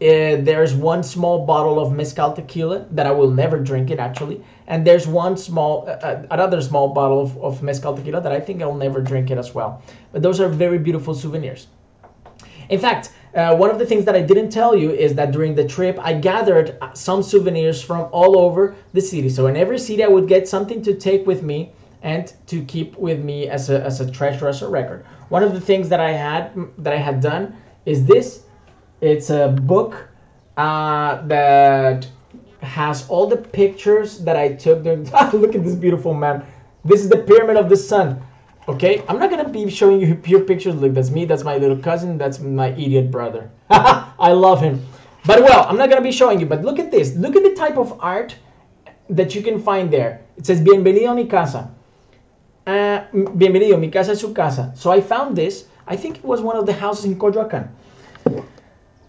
uh, 0.00 0.42
there's 0.42 0.74
one 0.74 1.02
small 1.02 1.46
bottle 1.46 1.78
of 1.78 1.92
mezcal 1.92 2.32
tequila 2.32 2.86
that 2.90 3.06
I 3.06 3.12
will 3.12 3.30
never 3.30 3.58
drink 3.58 3.90
it 3.90 3.98
actually, 3.98 4.42
and 4.66 4.84
there's 4.86 5.06
one 5.06 5.36
small, 5.36 5.88
uh, 5.88 5.92
uh, 5.92 6.26
another 6.30 6.60
small 6.60 6.88
bottle 6.88 7.20
of, 7.20 7.36
of 7.38 7.62
mezcal 7.62 7.96
tequila 7.96 8.20
that 8.20 8.32
I 8.32 8.40
think 8.40 8.60
I'll 8.60 8.74
never 8.74 9.00
drink 9.00 9.30
it 9.30 9.38
as 9.38 9.54
well. 9.54 9.82
But 10.12 10.22
those 10.22 10.40
are 10.40 10.48
very 10.48 10.78
beautiful 10.78 11.14
souvenirs. 11.14 11.68
In 12.68 12.78
fact, 12.78 13.12
uh, 13.34 13.54
one 13.56 13.70
of 13.70 13.78
the 13.78 13.86
things 13.86 14.04
that 14.04 14.14
I 14.14 14.22
didn't 14.22 14.50
tell 14.50 14.76
you 14.76 14.90
is 14.90 15.14
that 15.14 15.32
during 15.32 15.54
the 15.54 15.66
trip, 15.66 15.98
I 16.00 16.14
gathered 16.14 16.78
some 16.94 17.22
souvenirs 17.22 17.82
from 17.82 18.08
all 18.12 18.38
over 18.38 18.74
the 18.92 19.00
city. 19.00 19.28
So 19.28 19.46
in 19.48 19.56
every 19.56 19.78
city, 19.78 20.02
I 20.04 20.08
would 20.08 20.28
get 20.28 20.48
something 20.48 20.82
to 20.82 20.94
take 20.94 21.26
with 21.26 21.42
me 21.42 21.72
and 22.04 22.34
to 22.46 22.62
keep 22.66 22.96
with 22.98 23.24
me 23.24 23.48
as 23.48 23.70
a, 23.70 23.82
as 23.82 24.00
a 24.00 24.08
treasure, 24.08 24.46
as 24.46 24.62
a 24.62 24.68
record. 24.68 25.04
One 25.30 25.42
of 25.42 25.54
the 25.54 25.60
things 25.60 25.88
that 25.88 26.00
I 26.00 26.12
had 26.12 26.52
that 26.78 26.92
I 26.92 26.98
had 26.98 27.20
done 27.20 27.56
is 27.86 28.04
this. 28.04 28.44
It's 29.00 29.30
a 29.30 29.48
book 29.48 30.08
uh, 30.56 31.26
that 31.26 32.06
has 32.62 33.08
all 33.08 33.26
the 33.26 33.38
pictures 33.38 34.18
that 34.20 34.36
I 34.36 34.52
took. 34.52 34.84
During, 34.84 35.04
look 35.32 35.54
at 35.54 35.64
this 35.64 35.74
beautiful 35.74 36.14
man. 36.14 36.44
This 36.84 37.00
is 37.00 37.08
the 37.08 37.18
pyramid 37.18 37.56
of 37.56 37.70
the 37.70 37.76
sun. 37.76 38.22
Okay, 38.68 39.02
I'm 39.08 39.18
not 39.18 39.30
gonna 39.30 39.48
be 39.48 39.68
showing 39.70 40.00
you 40.00 40.14
pure 40.14 40.40
pictures. 40.40 40.74
Look, 40.74 40.94
that's 40.94 41.10
me. 41.10 41.24
That's 41.24 41.44
my 41.44 41.56
little 41.56 41.76
cousin. 41.78 42.16
That's 42.16 42.38
my 42.38 42.68
idiot 42.68 43.10
brother. 43.10 43.50
I 43.70 44.32
love 44.32 44.60
him. 44.60 44.84
But 45.26 45.42
well, 45.42 45.66
I'm 45.68 45.76
not 45.78 45.88
gonna 45.88 46.02
be 46.02 46.12
showing 46.12 46.38
you. 46.38 46.46
But 46.46 46.62
look 46.62 46.78
at 46.78 46.90
this. 46.90 47.14
Look 47.16 47.34
at 47.34 47.42
the 47.42 47.54
type 47.54 47.78
of 47.78 47.98
art 48.00 48.34
that 49.08 49.34
you 49.34 49.42
can 49.42 49.58
find 49.58 49.90
there. 49.90 50.22
It 50.36 50.46
says 50.46 50.60
"Bienvenido 50.60 51.12
a 51.12 51.14
mi 51.14 51.26
casa." 51.26 51.70
Uh, 52.66 53.04
bienvenido, 53.12 53.78
mi 53.78 53.90
casa 53.90 54.12
es 54.12 54.20
su 54.20 54.32
casa. 54.32 54.72
So 54.74 54.90
I 54.90 55.02
found 55.02 55.36
this. 55.36 55.66
I 55.86 55.96
think 55.96 56.16
it 56.16 56.24
was 56.24 56.40
one 56.40 56.56
of 56.56 56.64
the 56.64 56.72
houses 56.72 57.04
in 57.04 57.18
Coyoacán. 57.18 57.68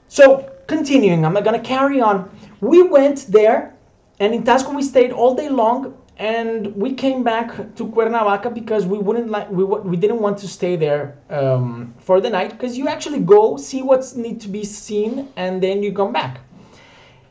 So 0.09 0.49
continuing, 0.67 1.25
I'm 1.25 1.33
gonna 1.35 1.61
carry 1.61 2.01
on. 2.01 2.29
We 2.59 2.83
went 2.83 3.27
there, 3.29 3.73
and 4.19 4.33
in 4.33 4.43
Taxco 4.43 4.75
we 4.75 4.81
stayed 4.81 5.13
all 5.13 5.35
day 5.35 5.47
long, 5.47 5.93
and 6.17 6.75
we 6.75 6.93
came 6.95 7.23
back 7.23 7.75
to 7.75 7.87
Cuernavaca 7.87 8.49
because 8.49 8.85
we 8.85 8.97
wouldn't 8.97 9.29
like 9.29 9.49
we 9.49 9.63
we 9.63 9.95
didn't 9.95 10.19
want 10.19 10.37
to 10.39 10.49
stay 10.49 10.75
there 10.75 11.15
um, 11.29 11.93
for 11.99 12.19
the 12.19 12.29
night 12.29 12.51
because 12.51 12.77
you 12.77 12.89
actually 12.89 13.19
go 13.19 13.55
see 13.55 13.81
what's 13.81 14.15
need 14.15 14.41
to 14.41 14.49
be 14.49 14.65
seen 14.65 15.29
and 15.37 15.63
then 15.63 15.81
you 15.81 15.93
come 15.93 16.11
back. 16.11 16.41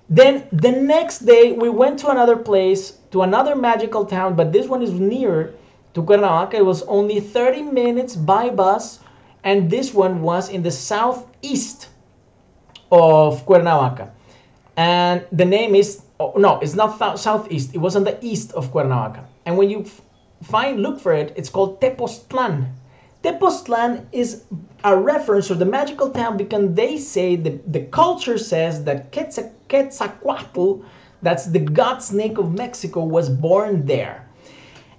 Then 0.08 0.48
the 0.52 0.72
next 0.72 1.26
day 1.26 1.52
we 1.52 1.68
went 1.68 1.98
to 1.98 2.08
another 2.08 2.36
place, 2.36 2.98
to 3.10 3.22
another 3.22 3.54
magical 3.54 4.06
town, 4.06 4.36
but 4.36 4.52
this 4.52 4.68
one 4.68 4.80
is 4.80 4.92
near 4.92 5.52
to 5.94 6.02
Cuernavaca. 6.02 6.54
It 6.54 6.66
was 6.66 6.82
only 6.82 7.20
30 7.20 7.62
minutes 7.62 8.16
by 8.16 8.50
bus, 8.50 9.00
and 9.42 9.70
this 9.70 9.94
one 9.94 10.22
was 10.22 10.50
in 10.50 10.62
the 10.62 10.70
southeast 10.70 11.88
of 12.92 13.44
Cuernavaca. 13.46 14.12
And 14.76 15.24
the 15.32 15.44
name 15.44 15.74
is 15.74 16.02
oh, 16.20 16.32
no, 16.36 16.58
it's 16.60 16.74
not 16.74 17.18
southeast. 17.18 17.74
It 17.74 17.78
was 17.78 17.96
on 17.96 18.04
the 18.04 18.18
east 18.24 18.52
of 18.52 18.70
Cuernavaca. 18.70 19.24
And 19.46 19.56
when 19.56 19.70
you 19.70 19.84
find 20.42 20.80
look 20.80 21.00
for 21.00 21.12
it, 21.12 21.32
it's 21.36 21.48
called 21.48 21.80
Tepoztlan. 21.80 22.70
Tepoztlan 23.22 24.04
is 24.12 24.44
a 24.84 24.96
reference 24.96 25.48
to 25.48 25.54
the 25.54 25.64
magical 25.64 26.10
town 26.10 26.36
because 26.36 26.74
they 26.74 26.98
say 26.98 27.36
the, 27.36 27.58
the 27.68 27.80
culture 27.86 28.36
says 28.36 28.84
that 28.84 29.12
Quetzalcoatl, 29.12 30.84
that's 31.22 31.46
the 31.46 31.58
god 31.58 32.02
snake 32.02 32.36
of 32.36 32.52
Mexico, 32.52 33.02
was 33.02 33.30
born 33.30 33.86
there. 33.86 34.23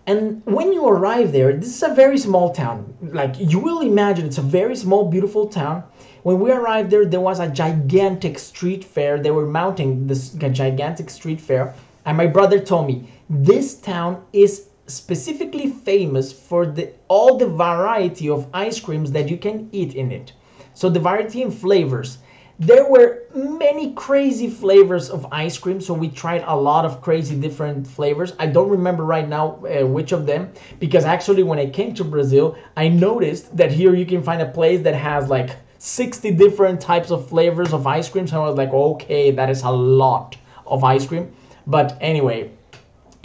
And 0.07 0.43
when 0.45 0.71
you 0.71 0.87
arrive 0.87 1.31
there, 1.31 1.53
this 1.53 1.75
is 1.75 1.83
a 1.83 1.93
very 1.95 2.17
small 2.17 2.53
town. 2.53 2.93
Like 3.01 3.35
you 3.39 3.59
will 3.59 3.81
imagine, 3.81 4.27
it's 4.27 4.37
a 4.37 4.43
very 4.43 4.75
small, 4.75 5.05
beautiful 5.09 5.47
town. 5.47 5.83
When 6.21 6.39
we 6.39 6.51
arrived 6.51 6.91
there, 6.91 7.05
there 7.05 7.21
was 7.21 7.39
a 7.39 7.49
gigantic 7.49 8.37
street 8.37 8.83
fair. 8.83 9.19
They 9.19 9.31
were 9.31 9.47
mounting 9.47 10.05
this 10.05 10.29
gigantic 10.29 11.09
street 11.09 11.41
fair. 11.41 11.73
And 12.05 12.17
my 12.17 12.27
brother 12.27 12.59
told 12.59 12.85
me, 12.85 13.09
this 13.29 13.75
town 13.75 14.23
is 14.31 14.67
specifically 14.87 15.71
famous 15.71 16.31
for 16.31 16.67
the 16.67 16.91
all 17.07 17.37
the 17.37 17.47
variety 17.47 18.29
of 18.29 18.47
ice 18.53 18.79
creams 18.79 19.11
that 19.11 19.29
you 19.29 19.37
can 19.37 19.69
eat 19.71 19.95
in 19.95 20.11
it. 20.11 20.33
So 20.75 20.89
the 20.89 20.99
variety 20.99 21.41
in 21.41 21.49
flavors. 21.49 22.19
There 22.57 22.89
were 22.89 23.23
many 23.33 23.93
crazy 23.93 24.49
flavors 24.49 25.09
of 25.09 25.27
ice 25.31 25.57
cream, 25.57 25.81
so 25.81 25.93
we 25.93 26.07
tried 26.09 26.43
a 26.47 26.55
lot 26.55 26.85
of 26.85 27.01
crazy 27.01 27.35
different 27.35 27.85
flavors. 27.85 28.33
I 28.39 28.47
don't 28.47 28.69
remember 28.69 29.03
right 29.03 29.27
now 29.27 29.59
uh, 29.65 29.85
which 29.85 30.13
of 30.13 30.25
them 30.25 30.53
because 30.79 31.03
actually 31.03 31.43
when 31.43 31.59
I 31.59 31.69
came 31.69 31.93
to 31.95 32.03
Brazil, 32.05 32.55
I 32.77 32.87
noticed 32.87 33.55
that 33.57 33.71
here 33.71 33.93
you 33.93 34.05
can 34.05 34.23
find 34.23 34.41
a 34.41 34.49
place 34.49 34.81
that 34.83 34.95
has 34.95 35.29
like 35.29 35.57
60 35.79 36.31
different 36.31 36.79
types 36.79 37.11
of 37.11 37.27
flavors 37.27 37.73
of 37.73 37.85
ice 37.85 38.07
cream. 38.07 38.25
So 38.25 38.41
I 38.41 38.47
was 38.47 38.57
like, 38.57 38.73
okay, 38.73 39.31
that 39.31 39.49
is 39.49 39.63
a 39.63 39.71
lot 39.71 40.37
of 40.65 40.83
ice 40.83 41.05
cream. 41.05 41.33
But 41.67 41.97
anyway, 41.99 42.51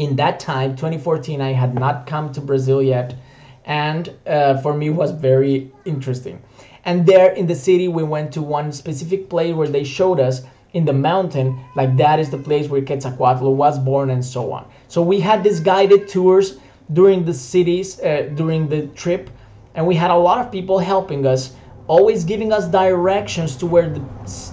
in 0.00 0.16
that 0.16 0.40
time 0.40 0.74
2014 0.76 1.42
i 1.42 1.52
had 1.52 1.74
not 1.74 2.06
come 2.06 2.32
to 2.32 2.40
brazil 2.40 2.82
yet 2.82 3.14
and 3.66 4.14
uh, 4.26 4.56
for 4.62 4.72
me 4.72 4.88
was 4.88 5.10
very 5.10 5.70
interesting 5.84 6.42
and 6.84 7.06
there 7.06 7.32
in 7.32 7.46
the 7.46 7.54
city 7.54 7.88
we 7.88 8.02
went 8.02 8.32
to 8.32 8.42
one 8.42 8.72
specific 8.72 9.28
place 9.28 9.54
where 9.54 9.68
they 9.68 9.84
showed 9.84 10.20
us 10.20 10.42
in 10.72 10.84
the 10.84 10.92
mountain 10.92 11.58
like 11.74 11.96
that 11.96 12.20
is 12.20 12.30
the 12.30 12.38
place 12.38 12.68
where 12.68 12.82
quetzalcoatl 12.82 13.54
was 13.54 13.78
born 13.78 14.10
and 14.10 14.24
so 14.24 14.52
on 14.52 14.64
so 14.88 15.02
we 15.02 15.20
had 15.20 15.42
these 15.42 15.60
guided 15.60 16.08
tours 16.08 16.58
during 16.92 17.24
the 17.24 17.34
cities 17.34 18.00
uh, 18.00 18.28
during 18.34 18.68
the 18.68 18.86
trip 18.88 19.30
and 19.74 19.86
we 19.86 19.94
had 19.94 20.10
a 20.10 20.16
lot 20.16 20.38
of 20.38 20.50
people 20.52 20.78
helping 20.78 21.26
us 21.26 21.54
always 21.90 22.22
giving 22.22 22.52
us 22.52 22.68
directions 22.68 23.56
to 23.56 23.66
where 23.66 23.90
the, 23.90 24.04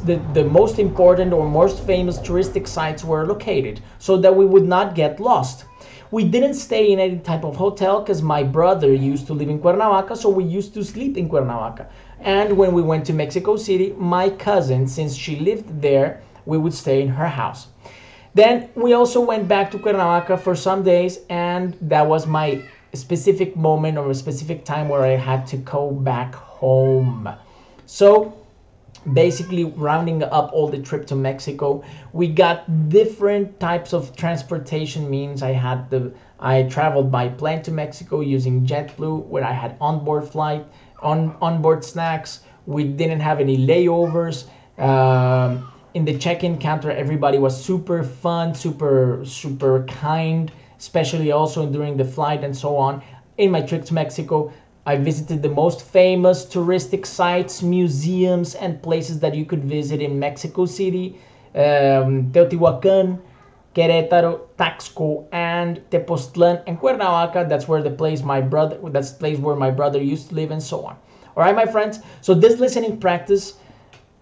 the, 0.04 0.16
the, 0.34 0.44
most 0.44 0.80
important 0.80 1.32
or 1.32 1.48
most 1.48 1.80
famous 1.80 2.18
touristic 2.20 2.68
sites 2.68 3.04
were 3.04 3.28
located 3.28 3.80
so 4.00 4.18
that 4.18 4.36
we 4.36 4.44
would 4.44 4.66
not 4.66 4.96
get 4.96 5.20
lost. 5.20 5.67
We 6.10 6.24
didn't 6.24 6.54
stay 6.54 6.94
in 6.94 7.00
any 7.00 7.20
type 7.20 7.44
of 7.44 7.58
hotel 7.58 8.00
because 8.00 8.22
my 8.22 8.42
brother 8.42 8.94
used 8.94 9.28
to 9.28 9.34
live 9.34 9.50
in 9.50 9.60
Cuernavaca, 9.60 10.16
so 10.16 10.30
we 10.30 10.46
used 10.46 10.74
to 10.76 10.84
sleep 10.84 11.18
in 11.18 11.28
Cuernavaca. 11.28 11.90
And 12.22 12.58
when 12.58 12.74
we 12.74 12.82
went 12.82 13.06
to 13.08 13.14
Mexico 13.14 13.58
City, 13.58 13.94
my 13.98 14.30
cousin, 14.30 14.88
since 14.88 15.14
she 15.16 15.36
lived 15.38 15.82
there, 15.82 16.22
we 16.46 16.58
would 16.58 16.74
stay 16.74 17.02
in 17.02 17.10
her 17.10 17.28
house. 17.28 17.68
Then 18.34 18.70
we 18.76 18.94
also 18.94 19.20
went 19.20 19.50
back 19.50 19.70
to 19.72 19.80
Cuernavaca 19.80 20.38
for 20.38 20.56
some 20.56 20.82
days, 20.82 21.20
and 21.30 21.76
that 21.82 22.08
was 22.08 22.26
my 22.26 22.62
specific 22.94 23.58
moment 23.58 23.98
or 23.98 24.10
a 24.10 24.16
specific 24.16 24.64
time 24.64 24.88
where 24.88 25.04
I 25.04 25.18
had 25.18 25.46
to 25.48 25.58
go 25.58 25.92
back 25.92 26.34
home. 26.34 27.30
So 27.86 28.34
basically 29.14 29.64
rounding 29.66 30.24
up 30.24 30.52
all 30.54 30.68
the 30.68 30.78
trip 30.78 31.06
to 31.08 31.16
Mexico, 31.16 31.84
we 32.14 32.28
got 32.28 32.90
different 32.90 33.60
types 33.60 33.94
of 33.94 34.16
transportation 34.16 35.10
means. 35.10 35.42
I 35.42 35.52
had 35.52 35.90
the 35.90 36.12
I 36.40 36.64
traveled 36.64 37.12
by 37.12 37.30
plane 37.30 37.62
to 37.64 37.72
Mexico 37.72 38.20
using 38.20 38.66
JetBlue, 38.66 39.26
where 39.28 39.44
I 39.44 39.54
had 39.54 39.76
onboard 39.82 40.28
flight, 40.28 40.66
on 41.02 41.36
onboard 41.42 41.84
snacks. 41.84 42.42
We 42.66 42.84
didn't 42.84 43.22
have 43.22 43.40
any 43.40 43.58
layovers. 43.58 44.46
Um, 44.78 45.72
in 45.94 46.06
the 46.06 46.18
check-in 46.18 46.60
counter, 46.60 46.92
everybody 46.92 47.40
was 47.40 47.60
super 47.60 48.04
fun, 48.04 48.54
super 48.54 49.22
super 49.26 49.84
kind, 49.86 50.52
especially 50.78 51.32
also 51.32 51.66
during 51.66 51.98
the 51.98 52.06
flight 52.06 52.44
and 52.44 52.56
so 52.56 52.78
on. 52.78 53.02
In 53.38 53.52
my 53.52 53.62
trip 53.62 53.86
to 53.86 53.94
Mexico, 53.94 54.52
I 54.88 54.96
visited 54.96 55.44
the 55.44 55.50
most 55.50 55.82
famous 55.82 56.46
touristic 56.46 57.06
sites, 57.06 57.62
museums, 57.62 58.56
and 58.56 58.82
places 58.82 59.20
that 59.20 59.36
you 59.36 59.44
could 59.44 59.66
visit 59.66 60.02
in 60.02 60.18
Mexico 60.18 60.66
City, 60.66 61.20
um, 61.54 62.32
Teotihuacan, 62.32 63.20
Querétaro, 63.76 64.48
Taxco, 64.58 65.26
and 65.34 65.82
Tepoztlan 65.92 66.64
and 66.68 66.80
Cuernavaca. 66.80 67.46
That's 67.50 67.68
where 67.68 67.84
the 67.84 67.92
place 67.92 68.24
my 68.24 68.40
brother, 68.40 68.80
that's 68.86 69.12
the 69.12 69.20
place 69.20 69.38
where 69.40 69.58
my 69.58 69.72
brother 69.72 70.02
used 70.02 70.30
to 70.30 70.36
live, 70.36 70.52
and 70.52 70.64
so 70.64 70.86
on. 70.86 70.96
All 71.36 71.44
right, 71.44 71.54
my 71.54 71.66
friends. 71.66 72.00
So 72.22 72.34
this 72.34 72.58
listening 72.58 72.98
practice 72.98 73.56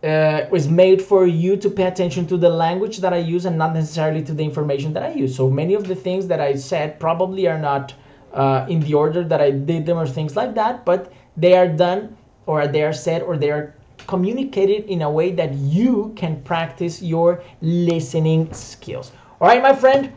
uh, 0.04 0.48
is 0.52 0.68
made 0.68 1.00
for 1.00 1.28
you 1.28 1.58
to 1.58 1.70
pay 1.70 1.84
attention 1.84 2.26
to 2.26 2.38
the 2.38 2.50
language 2.50 2.98
that 2.98 3.14
I 3.14 3.18
use 3.18 3.46
and 3.46 3.56
not 3.56 3.76
necessarily 3.76 4.24
to 4.24 4.34
the 4.34 4.44
information 4.44 4.94
that 4.94 5.04
I 5.04 5.14
use. 5.14 5.36
So 5.36 5.48
many 5.48 5.76
of 5.76 5.88
the 5.88 5.96
things 5.96 6.26
that 6.26 6.42
I 6.42 6.56
said 6.56 7.00
probably 7.00 7.48
are 7.48 7.60
not 7.60 7.94
uh, 8.36 8.66
in 8.70 8.80
the 8.82 8.94
order 8.94 9.24
that 9.24 9.42
I 9.42 9.52
did 9.52 9.86
them 9.86 9.98
or 9.98 10.06
things 10.06 10.36
like 10.36 10.54
that, 10.56 10.86
but 10.86 11.12
they 11.36 11.58
are 11.58 11.68
done 11.68 12.16
or 12.46 12.68
they 12.68 12.84
are 12.84 12.94
said 12.94 13.24
or 13.24 13.38
they 13.38 13.50
are 13.50 13.74
communicated 14.08 14.86
in 14.86 15.02
a 15.02 15.10
way 15.10 15.32
that 15.32 15.54
you 15.56 16.14
can 16.16 16.42
practice 16.44 17.02
your 17.02 17.42
listening 17.62 18.54
skills. 18.54 19.12
All 19.42 19.48
right, 19.48 19.62
my 19.62 19.74
friend. 19.74 20.12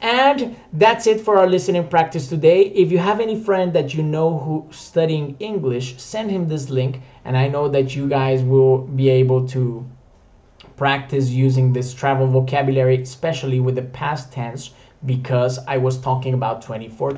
And 0.00 0.56
that's 0.74 1.06
it 1.06 1.20
for 1.20 1.38
our 1.38 1.46
listening 1.46 1.88
practice 1.88 2.28
today. 2.28 2.66
If 2.66 2.92
you 2.92 2.98
have 2.98 3.20
any 3.20 3.40
friend 3.40 3.72
that 3.72 3.94
you 3.94 4.02
know 4.02 4.38
who 4.38 4.66
studying 4.70 5.36
English, 5.40 5.98
send 5.98 6.30
him 6.30 6.48
this 6.48 6.68
link 6.68 7.00
and 7.24 7.36
I 7.36 7.48
know 7.48 7.68
that 7.68 7.96
you 7.96 8.08
guys 8.08 8.42
will 8.42 8.78
be 8.78 9.08
able 9.08 9.48
to 9.48 9.86
practice 10.76 11.30
using 11.30 11.72
this 11.72 11.94
travel 11.94 12.26
vocabulary 12.26 13.00
especially 13.00 13.60
with 13.60 13.76
the 13.76 13.82
past 13.82 14.32
tense 14.32 14.70
because 15.06 15.58
I 15.68 15.76
was 15.76 15.98
talking 15.98 16.34
about 16.34 16.62
24 16.62 17.12